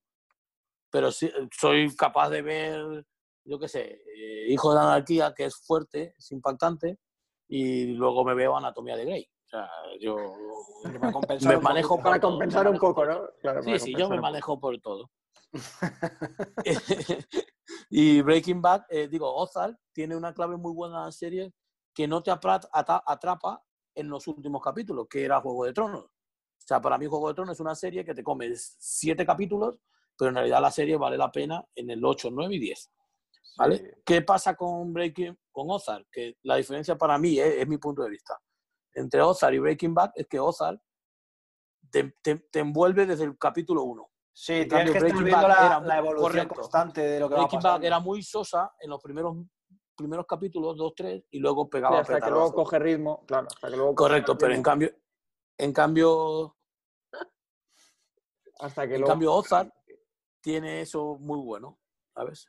[0.91, 3.05] Pero sí, soy capaz de ver,
[3.45, 6.99] yo qué sé, eh, Hijo de Anarquía, que es fuerte, es impactante,
[7.47, 9.29] y luego me veo Anatomía de Grey.
[9.45, 9.69] O sea,
[10.01, 10.35] yo
[11.39, 12.03] me manejo.
[12.03, 13.29] Para compensar un poco, ¿no?
[13.41, 15.09] Claro, Sí, sí, yo me manejo por todo.
[17.95, 21.53] y Breaking Bad, eh, digo, Ozark tiene una clave muy buena en la serie
[21.93, 23.63] que no te atrapa
[23.95, 26.05] en los últimos capítulos, que era Juego de Tronos.
[26.05, 29.79] O sea, para mí Juego de Tronos es una serie que te comes siete capítulos,
[30.17, 32.91] pero en realidad la serie vale la pena en el 8, 9 y 10.
[33.57, 33.77] ¿Vale?
[33.77, 33.83] Sí.
[34.03, 36.07] ¿Qué pasa con Breaking, con Ozark?
[36.11, 38.39] Que la diferencia para mí, eh, es mi punto de vista,
[38.95, 40.81] entre Ozark y Breaking Bad es que Ozark
[41.91, 44.09] te, te- te envuelve desde el capítulo 1.
[44.35, 46.55] Sí, En tienes cambio, que estar viendo Bad la, la evolución correcto.
[46.55, 47.87] constante de lo que va Breaking Bad pasando.
[47.87, 49.37] era muy sosa en los primeros,
[49.95, 53.69] primeros capítulos, 2, 3, y luego Sí, pegaba hasta que luego coge ritmo, claro, hasta
[53.69, 54.89] que luego coge Correcto, pero en cambio,
[55.57, 56.57] en cambio,
[58.59, 59.71] hasta que en luego cambio Ozark
[60.41, 61.79] tiene eso muy bueno,
[62.15, 62.47] ¿sabes?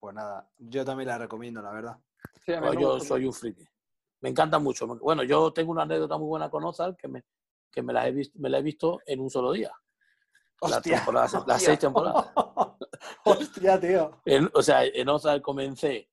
[0.00, 1.98] Pues nada, yo también la recomiendo, la verdad.
[2.46, 3.64] Sí, Pues yo gusta soy un friki.
[4.22, 4.86] Me encanta mucho.
[4.86, 7.24] Bueno, yo tengo una anécdota muy buena con Ozark que me,
[7.70, 9.70] que me la he visto, me la he visto en un solo día.
[10.62, 11.04] Las, Hostia,
[11.46, 12.26] las seis temporadas.
[13.24, 14.20] Hostia, tío.
[14.24, 16.08] En- o sea, en Ozark comencé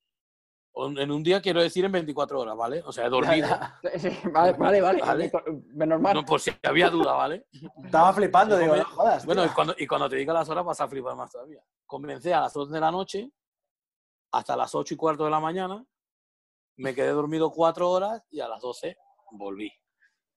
[0.80, 2.84] en un día, quiero decir, en 24 horas, ¿vale?
[2.86, 3.48] O sea, he dormido.
[3.48, 5.02] Ya, Sí, sí, vale, vale, vale.
[5.02, 5.32] Vale.
[5.74, 6.14] Menos mal.
[6.14, 7.48] No, por si había duda, ¿vale?
[7.84, 9.26] Estaba flipando, digo, no jodas.
[9.26, 11.64] Bueno, y cuando, y cuando te diga las horas vas a flipar más todavía.
[11.88, 13.32] Comencé a las 2 de la noche
[14.32, 15.84] hasta las 8 y cuarto de la mañana.
[16.78, 18.96] Me quedé dormido 4 horas y a las 12
[19.32, 19.74] volví.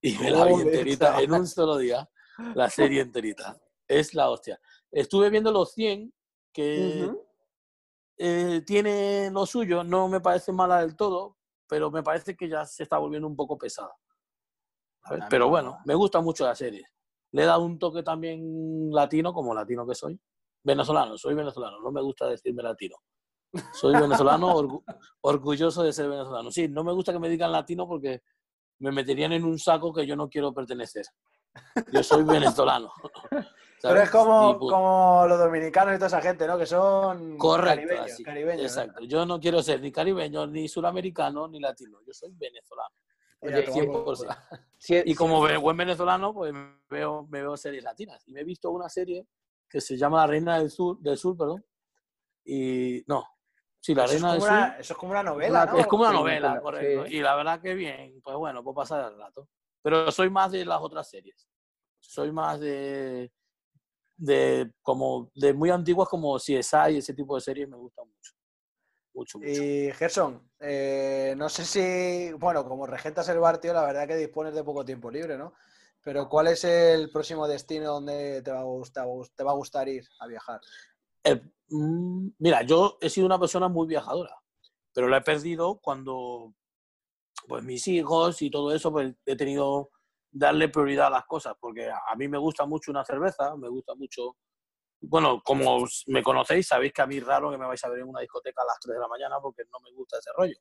[0.00, 2.08] Y me la vi enterita en un solo día,
[2.54, 3.60] la serie enterita.
[3.90, 4.60] Es la hostia.
[4.92, 6.14] Estuve viendo los 100,
[6.52, 7.10] que
[8.18, 12.64] eh, tiene lo suyo, no me parece mala del todo, pero me parece que ya
[12.64, 13.92] se está volviendo un poco pesada.
[15.04, 15.22] ¿sabes?
[15.22, 15.50] A mí Pero no.
[15.50, 16.84] bueno, me gusta mucho la serie.
[17.32, 20.20] Le dado un toque también latino, como latino que soy.
[20.62, 22.96] Venezolano, soy venezolano, no me gusta decirme latino.
[23.72, 24.84] Soy venezolano, orgu-
[25.22, 26.50] orgulloso de ser venezolano.
[26.52, 28.22] Sí, no me gusta que me digan latino porque
[28.78, 31.06] me meterían en un saco que yo no quiero pertenecer.
[31.92, 32.92] Yo soy venezolano.
[33.82, 36.58] Pero es como, Y, pues, como los dominicanos y toda esa gente, ¿no?
[36.58, 38.12] Que son Correcto, caribeños.
[38.12, 38.66] así, caribeños, ¿no?
[38.82, 39.04] exacto.
[39.04, 41.98] Yo no quiero ser ni caribeño, ni suramericano, ni latino.
[42.06, 42.94] Yo soy venezolano.
[43.42, 43.64] Oye,
[44.78, 46.52] sí, Y como buen venezolano, pues
[46.90, 48.22] veo, me veo series latinas.
[48.28, 49.26] Y me he visto una serie
[49.66, 51.64] que se llama La Reina del Sur, del Sur perdón.
[52.44, 53.24] Y no,
[53.80, 54.58] sí, La Eso es, Reina del como Sur.
[54.58, 55.78] una, eso es como una novela, una- ¿no?
[55.78, 56.60] Es como una novela, sí.
[56.60, 57.06] correcto.
[57.06, 59.48] Y la verdad que bien, pues bueno, puedo pasar el rato.
[59.82, 61.48] Pero soy más de las otras series.
[62.00, 63.32] Soy más de,
[64.16, 68.32] de como de muy antiguas como CSI y ese tipo de series me gustan mucho.
[69.14, 69.50] Mucho, mucho.
[69.50, 74.16] Y Gerson, eh, no sé si, bueno, como regentas el bar, tío, la verdad que
[74.16, 75.54] dispones de poco tiempo libre, ¿no?
[76.02, 79.88] Pero ¿cuál es el próximo destino donde te va a gustar, te va a gustar
[79.88, 80.60] ir a viajar?
[81.24, 84.34] Eh, mm, mira, yo he sido una persona muy viajadora,
[84.94, 86.54] pero la he perdido cuando,
[87.48, 89.90] pues mis hijos y todo eso, pues he tenido
[90.30, 93.94] darle prioridad a las cosas, porque a mí me gusta mucho una cerveza, me gusta
[93.94, 94.36] mucho,
[95.00, 98.00] bueno, como me conocéis, sabéis que a mí es raro que me vais a ver
[98.00, 100.56] en una discoteca a las 3 de la mañana porque no me gusta ese rollo.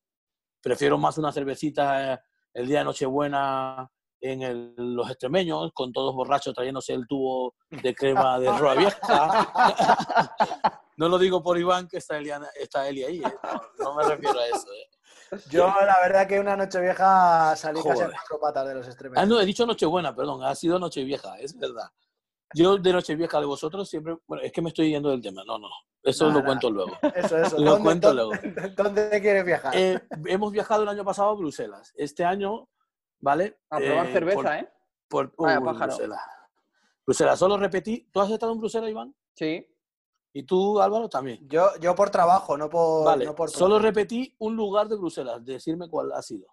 [0.62, 2.20] Prefiero más una cervecita eh,
[2.54, 3.90] el día de Nochebuena
[4.22, 9.54] en el- los extremeños, con todos borrachos trayéndose el tubo de crema de roa vieja.
[10.98, 13.24] No lo digo por Iván, que está Eli, está Eli ahí.
[13.24, 13.34] eh.
[13.80, 14.68] No, no me refiero a eso.
[14.74, 14.90] eh.
[15.50, 18.12] Yo, la verdad, que una noche vieja salí casi a Joder.
[18.12, 19.18] cuatro patas de los extremos.
[19.18, 21.90] Ah, no, he dicho Nochebuena, perdón, ha sido Nochevieja, es verdad.
[22.56, 25.60] Yo de Nochevieja de vosotros siempre, bueno, es que me estoy yendo del tema, no,
[25.60, 25.68] no,
[26.04, 26.92] eso lo cuento luego.
[27.16, 27.58] Eso, eso.
[27.60, 29.76] Lo ¿Dónde, cuento dónde- ¿Dónde quieres viajar?
[29.76, 32.68] Eh, hemos viajado el año pasado a Bruselas, este año,
[33.20, 33.60] ¿vale?
[33.70, 34.70] A probar Eh, cerveza, por- ¿eh?
[35.08, 35.88] por- Vaya Uy, pájaro.
[35.96, 36.22] Bruselas.
[37.06, 39.14] Bruselas, solo repetí, ¿tú has estado en Bruselas, Iván?
[39.36, 39.68] Sí.
[40.34, 41.40] ¿Y tú, Álvaro, también?
[41.48, 43.06] Yo, yo por trabajo, no por.
[43.06, 46.48] Vale, no por solo repetí un lugar de Bruselas, decirme cuál ha sido.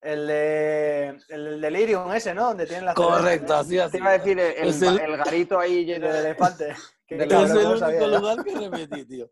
[0.00, 1.08] El de.
[1.28, 2.46] El del Delirium ese, ¿no?
[2.46, 3.92] Donde tienen la Correcto, así, así.
[3.92, 6.18] Te iba a decir el, garito ahí lleno de...
[6.18, 6.74] elefante.
[7.10, 9.28] Que es el único sabía lugar que repetí, tío.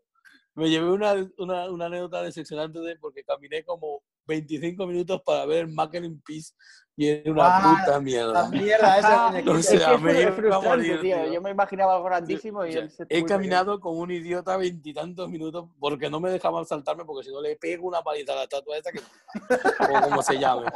[0.55, 4.03] Me llevé una, una, una anécdota decepcionante de porque caminé como
[4.39, 6.53] 25 minutos para ver el Mac in Peace
[6.95, 8.49] y era una Ah, puta La mierda.
[8.49, 9.53] mierda esa muñequito.
[9.53, 11.15] No Es sé, que a es me iba a frustrante, morir, tío.
[11.23, 11.33] tío.
[11.33, 15.29] Yo me imaginaba algo grandísimo y Yo- él se He caminado como un idiota veintitantos
[15.29, 18.43] minutos porque no me dejaban saltarme porque si no le pego una paliza a la
[18.43, 20.67] estatua esa que o como se llame.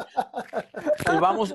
[1.14, 1.54] Y vamos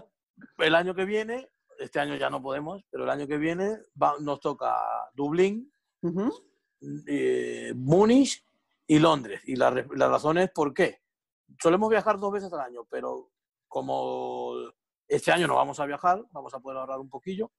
[0.59, 4.17] el año que viene, este año ya no podemos, pero el año que viene va-
[4.21, 4.75] nos toca
[5.15, 6.27] Dublín, pequeño.
[6.27, 6.43] Ujú.
[7.09, 8.45] eh, Múnich
[8.87, 9.41] y Londres.
[9.47, 11.01] Y la, re- la razón es por qué.
[11.61, 13.31] Solemos viajar dos veces al año, pero
[13.67, 14.55] como
[15.07, 17.51] este año no vamos a viajar, vamos a poder ahorrar un poquillo.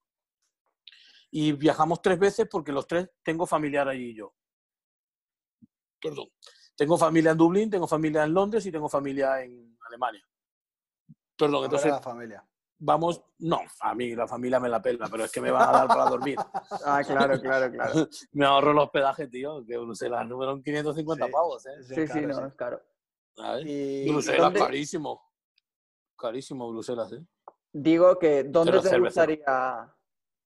[1.31, 4.33] Y viajamos tres veces porque los tres tengo familiar allí yo.
[6.01, 6.27] Perdón.
[6.75, 10.23] Tengo familia en Dublín, tengo familia en Londres y tengo familia en Alemania.
[11.37, 12.47] Perdón, Entonces, entonces la familia.
[12.77, 13.21] vamos.
[13.39, 15.87] No, a mí la familia me la pela, pero es que me van a dar
[15.87, 16.37] para dormir.
[16.85, 18.07] Ah, claro, claro, claro.
[18.31, 21.31] Me ahorro el hospedaje, tío, que Bruselas número en 550 Sí.
[21.31, 21.83] pavos, ¿eh?
[21.83, 22.81] Sí, sí, claro, no, es caro.
[24.07, 25.21] Bruselas, dónde- carísimo.
[26.17, 27.23] Carísimo Bruselas, ¿eh?
[27.71, 29.21] Digo que ¿dónde te cerveza.
[29.25, 29.95] gustaría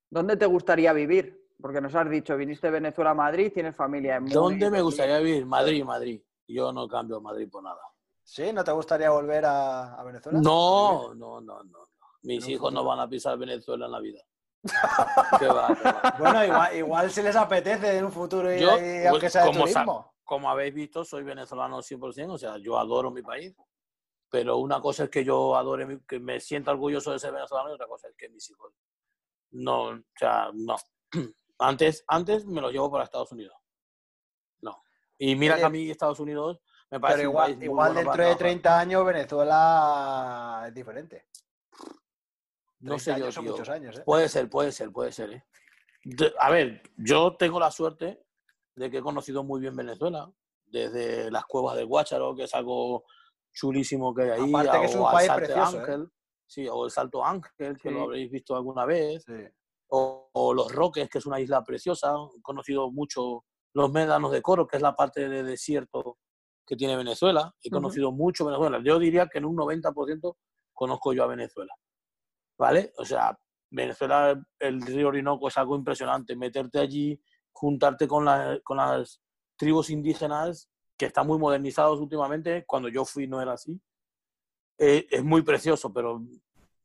[0.10, 1.42] dónde te gustaría vivir?
[1.60, 4.82] Porque nos has dicho, viniste de Venezuela a Madrid, tienes familia en Múnich, ¿Dónde me
[4.82, 5.46] gustaría vivir?
[5.46, 6.22] Madrid, Madrid.
[6.48, 7.80] Yo no cambio Madrid por nada.
[8.22, 8.52] ¿Sí?
[8.52, 10.40] ¿No te gustaría volver a, a Venezuela?
[10.42, 11.90] No, no, no, no.
[12.24, 14.22] Mis hijos no van a pisar Venezuela en la vida.
[15.40, 16.16] ¿Qué va, qué va?
[16.20, 19.52] Bueno, igual, igual si les apetece en un futuro ir Yo, ahí, aunque sea de
[19.52, 20.13] turismo.
[20.24, 23.56] Como habéis visto, soy venezolano 100%, o sea, yo adoro mi país,
[24.30, 27.74] pero una cosa es que yo adore, que me sienta orgulloso de ser venezolano y
[27.74, 28.74] otra cosa es que mis hijos
[29.52, 30.76] no, o sea, no.
[31.60, 33.56] Antes, antes me los llevo para Estados Unidos.
[34.62, 34.84] No.
[35.18, 36.60] Y mira que a mí Estados Unidos
[36.90, 38.38] me parece Pero un igual, país muy igual bueno dentro de trabajar.
[38.40, 41.28] 30 años Venezuela es diferente.
[42.80, 43.52] No 30 sé yo, años son tío.
[43.54, 44.04] muchos años, ¿eh?
[44.04, 45.32] Puede ser, puede ser, puede ser.
[45.32, 45.44] ¿eh?
[46.40, 48.23] A ver, yo tengo la suerte
[48.76, 50.32] de que he conocido muy bien Venezuela,
[50.66, 53.04] desde las cuevas del Guácharo, que es algo
[53.54, 55.80] chulísimo que hay ahí, Aparte que es o un al país Salto precioso, ¿eh?
[55.82, 56.10] Ángel,
[56.48, 57.94] sí, o el Salto Ángel, que Sí.
[57.94, 59.34] lo habréis visto alguna vez, Sí.
[59.90, 62.16] o, o Los Roques, que es una isla preciosa.
[62.36, 66.18] He conocido mucho los Médanos de Coro, que es la parte de desierto
[66.66, 67.54] que tiene Venezuela.
[67.62, 68.80] He conocido mucho Venezuela.
[68.84, 70.38] Yo diría que en un 90%
[70.74, 71.74] conozco yo a Venezuela.
[72.58, 72.94] ¿Vale?
[72.98, 73.38] O sea,
[73.70, 76.36] Venezuela, el río Orinoco es algo impresionante.
[76.36, 77.20] Meterte allí,
[77.54, 79.22] juntarte con, la- con las
[79.56, 82.66] tribus indígenas que están muy modernizados últimamente.
[82.66, 83.80] Cuando yo fui no era así.
[84.78, 86.22] Eh, es muy precioso, pero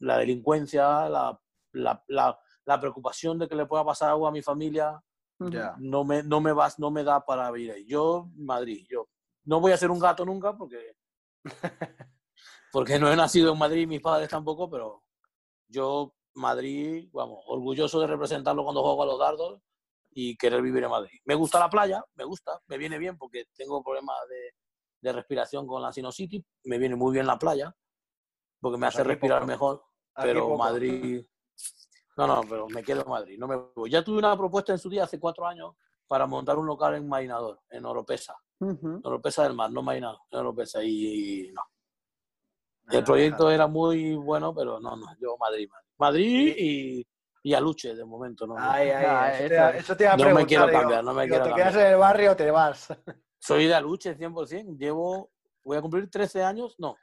[0.00, 1.40] la delincuencia, la,
[1.72, 5.02] la, la- la preocupación de que le pueda pasar algo a mi familia,
[5.78, 7.86] no me, no me vas, no me da para ir ahí.
[7.86, 9.08] Yo, Madrid, yo.
[9.44, 10.94] No voy a ser un gato nunca porque,
[12.72, 15.02] porque no he nacido en Madrid, mis padres tampoco, pero
[15.68, 19.60] yo, Madrid, vamos, orgulloso de representarlo cuando juego a los dardos
[20.20, 21.20] y querer vivir en Madrid.
[21.26, 24.52] Me gusta la playa, me gusta, me viene bien porque tengo problemas de,
[25.00, 27.72] de respiración con la sinusitis, me viene muy bien la playa
[28.60, 29.46] porque me Pues hace respirar poco.
[29.46, 30.56] mejor, pero.
[30.56, 31.24] Madrid...
[32.16, 33.38] No, no, pero me quedo en Madrid.
[33.38, 33.90] No me voy.
[33.90, 35.76] Ya tuve una propuesta en su día hace cuatro años
[36.08, 38.34] para montar un local en Marinador, en Oropesa.
[38.58, 38.88] Ujú.
[38.96, 40.82] En Oropesa del Mar, no Marinador, en Oropesa.
[40.82, 41.62] Y, y no.
[42.90, 45.06] El proyecto era muy bueno, pero no, no.
[45.20, 45.88] Yo Madrid, Madrid.
[45.96, 47.06] Madrid y,
[47.48, 48.56] y Aluche de momento, ¿no?
[48.58, 51.14] Ay, ay, Ah, eso, te, eso te iba a No me quiero digo, cambiar, no
[51.14, 51.72] me digo, quiero ¿Te cambiar.
[51.72, 52.88] quedas en el barrio o te vas?
[53.38, 54.76] Soy de Aluche 100%.
[54.76, 55.30] Llevo,
[55.64, 56.96] voy a cumplir 13 años, no.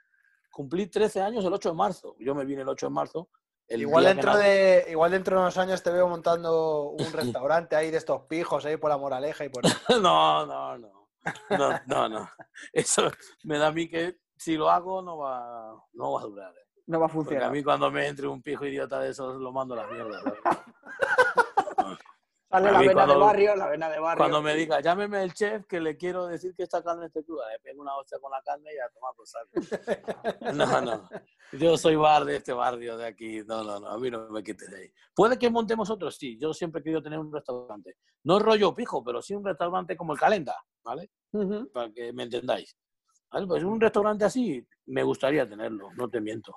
[0.51, 2.15] Cumplí 13 años el 8 de marzo.
[2.19, 3.29] Yo me vine el 8 de marzo
[3.67, 7.89] el Igual dentro, de, igual dentro de unos años te veo montando un restaurante ahí
[7.89, 9.63] de estos pijos ahí por la moraleja y por...
[9.99, 11.09] No, no, no.
[11.49, 12.29] No, no, no.
[12.71, 13.09] Eso
[13.45, 16.53] me da a mí que si lo hago no va, no va a durar.
[16.87, 17.51] No va a Porque a funcionar.
[17.51, 20.21] mí cuando me entre un pijo idiota de esos lo mando a la mierda.
[22.47, 24.17] Sale la vena de cuando- barrio, la vena de barrio.
[24.17, 27.49] Cuando me diga, llámeme el chef que le quiero decir que esta carne esté cruda,
[27.51, 29.25] le pego una hostia con la carne y a tomar por.
[30.55, 31.09] No, no.
[31.51, 33.41] Yo soy bar de este barrio de aquí.
[33.45, 33.87] No, no, no.
[33.89, 34.93] A mí no me quites de ahí.
[35.13, 36.37] Puede que montemos otros, sí.
[36.39, 37.97] Yo siempre he querido tener un restaurante.
[38.23, 41.09] No rollo pijo, pero sí un restaurante como el Calenda, ¿vale?
[41.73, 42.77] Para que me entendáis.
[43.31, 43.47] ¿Vale?
[43.47, 46.55] Pues un restaurante así me gustaría tenerlo, no te miento.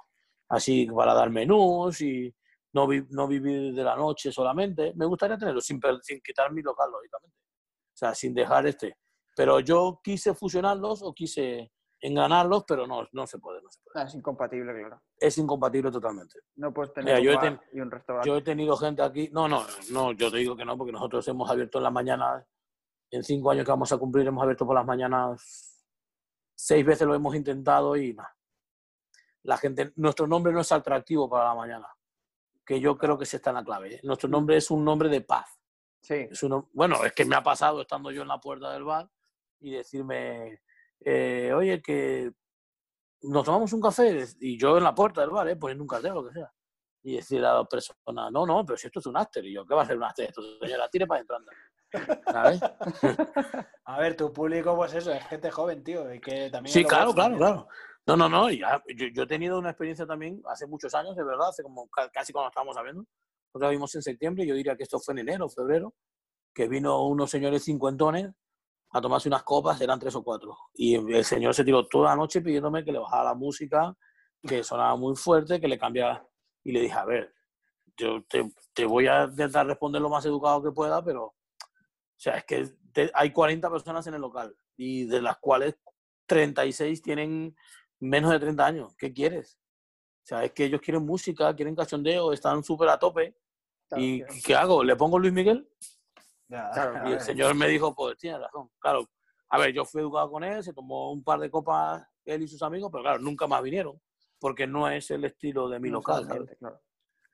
[0.51, 2.35] Así para dar menús y
[2.73, 4.93] no, vi- no vivir de la noche solamente.
[4.97, 7.37] Me gustaría tenerlo sin, sin quitar mi local, lógicamente.
[7.95, 8.97] O sea, sin dejar este.
[9.37, 11.71] Pero yo quise fusionarlos o quise
[12.01, 14.01] enganarlos, pero no, no se puede, no se puede.
[14.03, 15.03] Ah, Es incompatible, claro.
[15.19, 16.39] Es incompatible totalmente.
[16.57, 18.29] No puedes Mira, tener yo he un bar ten- y un restaurante.
[18.29, 19.29] Yo he tenido gente aquí.
[19.33, 22.45] No, no, no, yo te digo que no, porque nosotros hemos abierto en las mañanas,
[23.11, 25.85] en cinco años que vamos a cumplir, hemos abierto por las mañanas
[26.55, 28.35] seis veces lo hemos intentado y nada.
[29.49, 31.89] La gente, nuestro nombre no es atractivo para la mañana,
[32.67, 33.95] que yo creo que se está en la clave.
[33.95, 34.01] ¿eh?
[34.03, 35.59] Nuestro nombre es un nombre de paz.
[36.03, 36.29] Sí.
[36.31, 36.45] Es
[36.75, 39.09] bueno, es que me ha pasado estando yo en la puerta del bar
[39.61, 40.61] y decirme,
[41.01, 42.31] eh, oye, que
[43.23, 45.57] nos tomamos un café y yo en la puerta del bar, ¿eh?
[45.57, 46.53] poniendo un cartel o lo que sea.
[47.03, 49.43] Y decir a la persona, no, no, pero si esto es un after.
[49.47, 50.91] Y yo, ¿qué va a ser un after esto, señora?
[50.91, 51.53] Tire para adentro, anda.
[52.31, 52.61] ¿Sabes?
[53.85, 56.13] A ver, tu público, pues eso, es gente joven, tío.
[56.13, 57.39] Y que también Sí, claro, claro, también.
[57.39, 57.69] claro.
[58.09, 58.51] No, no, no.
[58.51, 58.67] yo,
[59.13, 62.33] yo he tenido una experiencia también hace muchos años, de verdad, hace como ca- casi
[62.33, 63.05] cuando estábamos hablando.
[63.53, 65.95] Nosotros vimos en septiembre, yo diría que esto fue en enero, febrero,
[66.55, 68.31] que vino unos señores cincuentones
[68.93, 70.57] a tomarse unas copas, eran tres o cuatro.
[70.73, 73.95] Y el señor se tiró toda la noche pidiéndome que le bajara la música,
[74.43, 76.27] que sonaba muy fuerte, que le cambiara.
[76.65, 77.35] Y le dije, a ver,
[77.95, 81.35] yo te, te voy a intentar responder lo más educado que pueda, pero, o
[82.17, 85.77] sea, es que hay 40 personas en el local y de las cuales
[86.27, 87.55] 36 tienen
[88.01, 88.95] menos de 30 años.
[88.97, 89.59] ¿Qué quieres?
[90.23, 93.37] O sea, es que ellos quieren música, quieren cachondeo, están súper a tope.
[93.89, 94.35] Claro, ¿Y claro.
[94.45, 94.85] qué hago?
[94.85, 95.69] ¿Le pongo Luis Miguel?
[96.49, 98.71] Ya, Claro, a Y el señor me dijo, pues tiene razón.
[98.79, 99.09] Claro,
[99.51, 102.49] a ver, yo fui educado con él, se tomó un par de copas él y
[102.49, 103.99] sus amigos, pero claro, nunca más vinieron,
[104.39, 106.47] porque no es el estilo de mi No local.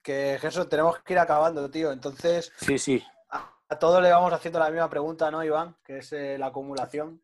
[0.00, 1.90] Que Jesús, tenemos que ir acabando, tío.
[1.90, 3.02] Entonces, Sí, sí.
[3.30, 5.76] a, a todos le vamos haciendo la misma pregunta, ¿no, Iván?
[5.82, 7.20] Que es eh, la acumulación.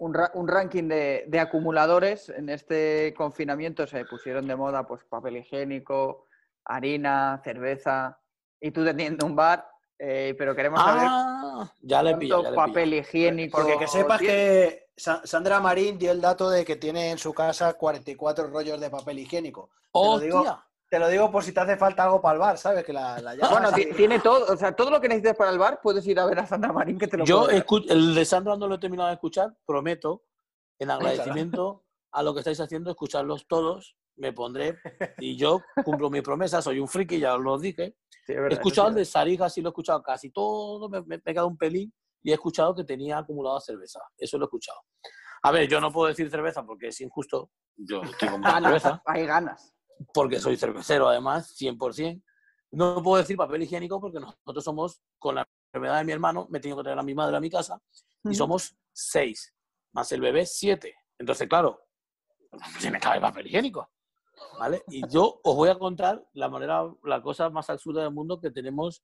[0.00, 2.30] Un, ra- un ranking de, de acumuladores.
[2.30, 6.26] En este confinamiento se pusieron de moda pues papel higiénico,
[6.64, 8.18] harina, cerveza.
[8.60, 9.66] Y tú teniendo un bar,
[9.98, 13.58] eh, pero queremos saber Ah, ya le ya le papel higiénico.
[13.60, 14.36] Porque que sepas tienes.
[14.72, 18.80] que Sa- Sandra Marín dio el dato de que tiene en su casa 44 rollos
[18.80, 19.70] de papel higiénico.
[19.94, 20.64] lo digo- ¡Hostia!
[20.90, 22.84] Te lo digo por si te hace falta algo para el bar, ¿sabes?
[22.84, 25.50] Que la, la llamas Bueno, y- tiene todo, o sea, todo lo que necesitas para
[25.52, 28.24] el bar, puedes ir a ver a Sandra Marín que te lo Yo el de
[28.24, 30.24] Sandra no lo he terminado de escuchar, prometo,
[30.80, 34.78] en agradecimiento a lo que estáis haciendo, escucharlos todos, me pondré
[35.20, 37.96] y yo cumplo mi promesa, soy un friki, ya os lo dije.
[38.26, 41.00] Sí, es He verdad, escuchado el de Sarija, sí lo he escuchado casi todo, me,
[41.02, 44.44] me, me he quedado un pelín y he escuchado que tenía acumulada cerveza, eso lo
[44.44, 44.80] he escuchado.
[45.42, 49.02] A ver, yo no puedo decir cerveza porque es injusto, yo tengo mucha cerveza Ganas,
[49.06, 49.74] hay ganas.
[50.12, 52.22] Porque soy cervecero además, 100%.
[52.72, 56.58] No puedo decir papel higiénico porque nosotros somos, con la enfermedad de mi hermano, me
[56.58, 57.80] he tenido que traer a mi madre a mi casa
[58.24, 58.34] y Ujú.
[58.34, 59.54] somos seis,
[59.92, 60.94] más el bebé siete.
[61.18, 61.80] Entonces, claro,
[62.78, 63.90] se me cabe papel higiénico.
[64.58, 64.82] ¿Vale?
[64.88, 68.50] Y yo os voy a contar la manera, la cosa más absurda del mundo que
[68.50, 69.02] tenemos.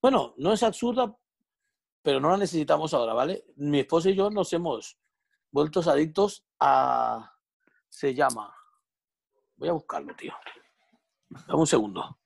[0.00, 1.16] Bueno, no es absurda,
[2.02, 3.44] pero no la necesitamos ahora, ¿vale?
[3.56, 4.98] Mi esposa y yo nos hemos
[5.50, 7.32] vuelto adictos a.
[7.88, 8.54] Se llama.
[9.56, 10.34] Voy a buscarlo, tío.
[11.28, 12.18] Dame un segundo.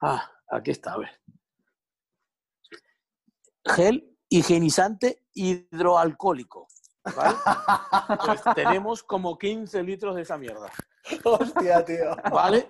[0.00, 1.20] Ah, aquí está, a ver.
[3.64, 6.68] Gel higienizante hidroalcohólico.
[7.16, 7.36] ¿vale?
[8.24, 10.70] Pues tenemos como 15 litros de esa mierda.
[11.24, 12.16] Hostia, tío.
[12.30, 12.68] ¿Vale?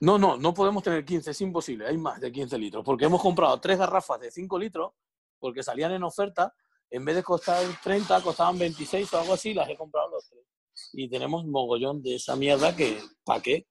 [0.00, 1.86] No, no, no podemos tener 15, es imposible.
[1.86, 2.84] Hay más de 15 litros.
[2.84, 4.92] Porque hemos comprado tres garrafas de 5 litros,
[5.38, 6.54] porque salían en oferta.
[6.90, 10.44] En vez de costar 30, costaban 26 o algo así, las he comprado los tres.
[10.92, 13.66] Y tenemos mogollón de esa mierda que, ¿para qué?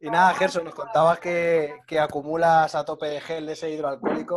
[0.00, 4.36] Y nada, Gerson, nos contabas que, que acumulas a tope de gel de ese hidroalcohólico.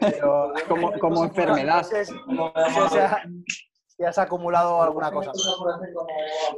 [0.00, 1.78] Pero Como, como enfermedad.
[1.82, 3.22] no sé si- no sé si ha-
[3.86, 5.32] si has acumulado alguna cosa.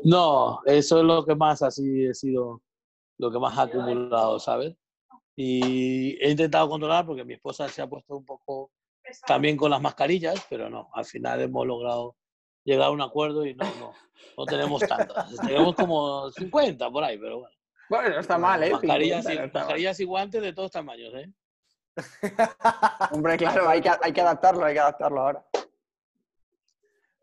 [0.05, 2.63] No, eso es lo que más así he sido,
[3.19, 4.77] lo que más ha acumulado, ¿sabes?
[5.37, 8.71] Y he intentado controlar porque mi esposa se ha puesto un poco
[9.27, 12.17] también con las mascarillas, pero no, al final hemos logrado
[12.65, 13.93] llegar a un acuerdo y no, no,
[14.37, 15.37] no tenemos tantas.
[15.47, 17.55] tenemos como 50 por ahí, pero bueno.
[17.89, 18.71] Bueno, no está mal, ¿eh?
[18.71, 19.65] Mascarillas, 50, y, no está mal.
[19.67, 21.31] mascarillas y guantes de todos tamaños, ¿eh?
[23.13, 25.47] Hombre, claro, hay que, hay que adaptarlo, hay que adaptarlo ahora.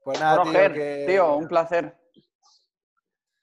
[0.03, 1.97] Pues nada, tío, Roger, que- tío, un placer.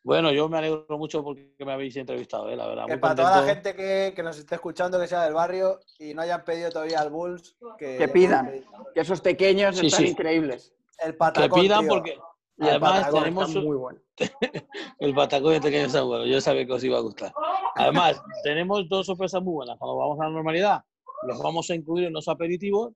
[0.02, 2.56] Bueno, yo me alegro mucho porque me habéis entrevistado, ¿eh?
[2.56, 2.86] la verdad.
[2.86, 5.80] que Muy para toda la gente que, que nos esté escuchando, que sea del barrio
[5.98, 8.64] y no hayan pedido todavía al Bulls, que, Que pidan.
[8.94, 10.08] Que esos pequeños Sí, están sí.
[10.10, 10.72] increíbles.
[10.98, 11.88] El Que patacón, pidan tío.
[11.88, 12.18] porque
[12.58, 14.00] Y el además patacón tenemos está muy bueno.
[14.98, 16.26] el patacón este que está bueno.
[16.26, 17.32] Yo sabía que os iba a gustar.
[17.76, 19.78] Además, tenemos dos sorpresas muy buenas.
[19.78, 20.82] Cuando vamos a la normalidad,
[21.26, 22.92] los vamos a incluir en los aperitivos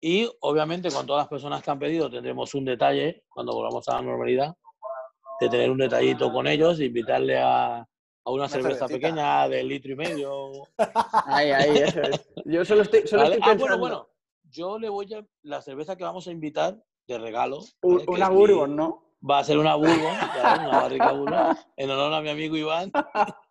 [0.00, 3.94] y obviamente con todas las personas que han pedido tendremos un detalle cuando volvamos a
[3.94, 4.54] la normalidad
[5.40, 9.08] de tener un detallito con ellos, invitarle a, a una, cerveza cervecita.
[9.08, 10.52] pequeña de litro y medio.
[11.26, 12.28] Ahí, ahí, eso es.
[12.44, 13.36] Yo solo estoy, solo ¿vale?
[13.36, 13.78] estoy Ah, pensando.
[13.78, 14.08] bueno, bueno.
[14.50, 17.60] Yo le voy a la cerveza que vamos a invitar de regalo.
[17.82, 19.04] una Bourbon, ¿no?
[19.28, 19.94] Va a ser una Bourbon,
[20.68, 22.90] una barrica Bourbon, en honor a mi amigo Iván.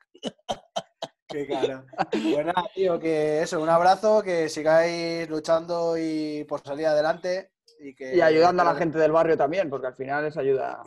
[1.28, 1.86] Qué caro.
[2.12, 7.54] Pues nada, tío, que eso, un abrazo, que sigáis luchando y por salir adelante.
[7.80, 10.84] Y, que, Y ayudando a la gente del barrio también, porque al final es ayuda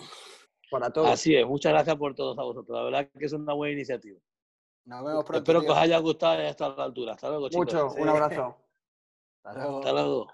[0.71, 1.11] para todos.
[1.11, 2.77] Así es, muchas gracias por todos a vosotros.
[2.77, 4.21] La verdad que es una buena iniciativa.
[4.85, 5.39] Nos vemos pronto.
[5.39, 7.13] Espero que os haya gustado y haya estado a la altura.
[7.15, 7.65] Hasta luego, chicos.
[7.65, 8.57] Mucho, un abrazo.
[9.43, 9.79] Hasta luego.
[9.79, 10.27] Hasta luego.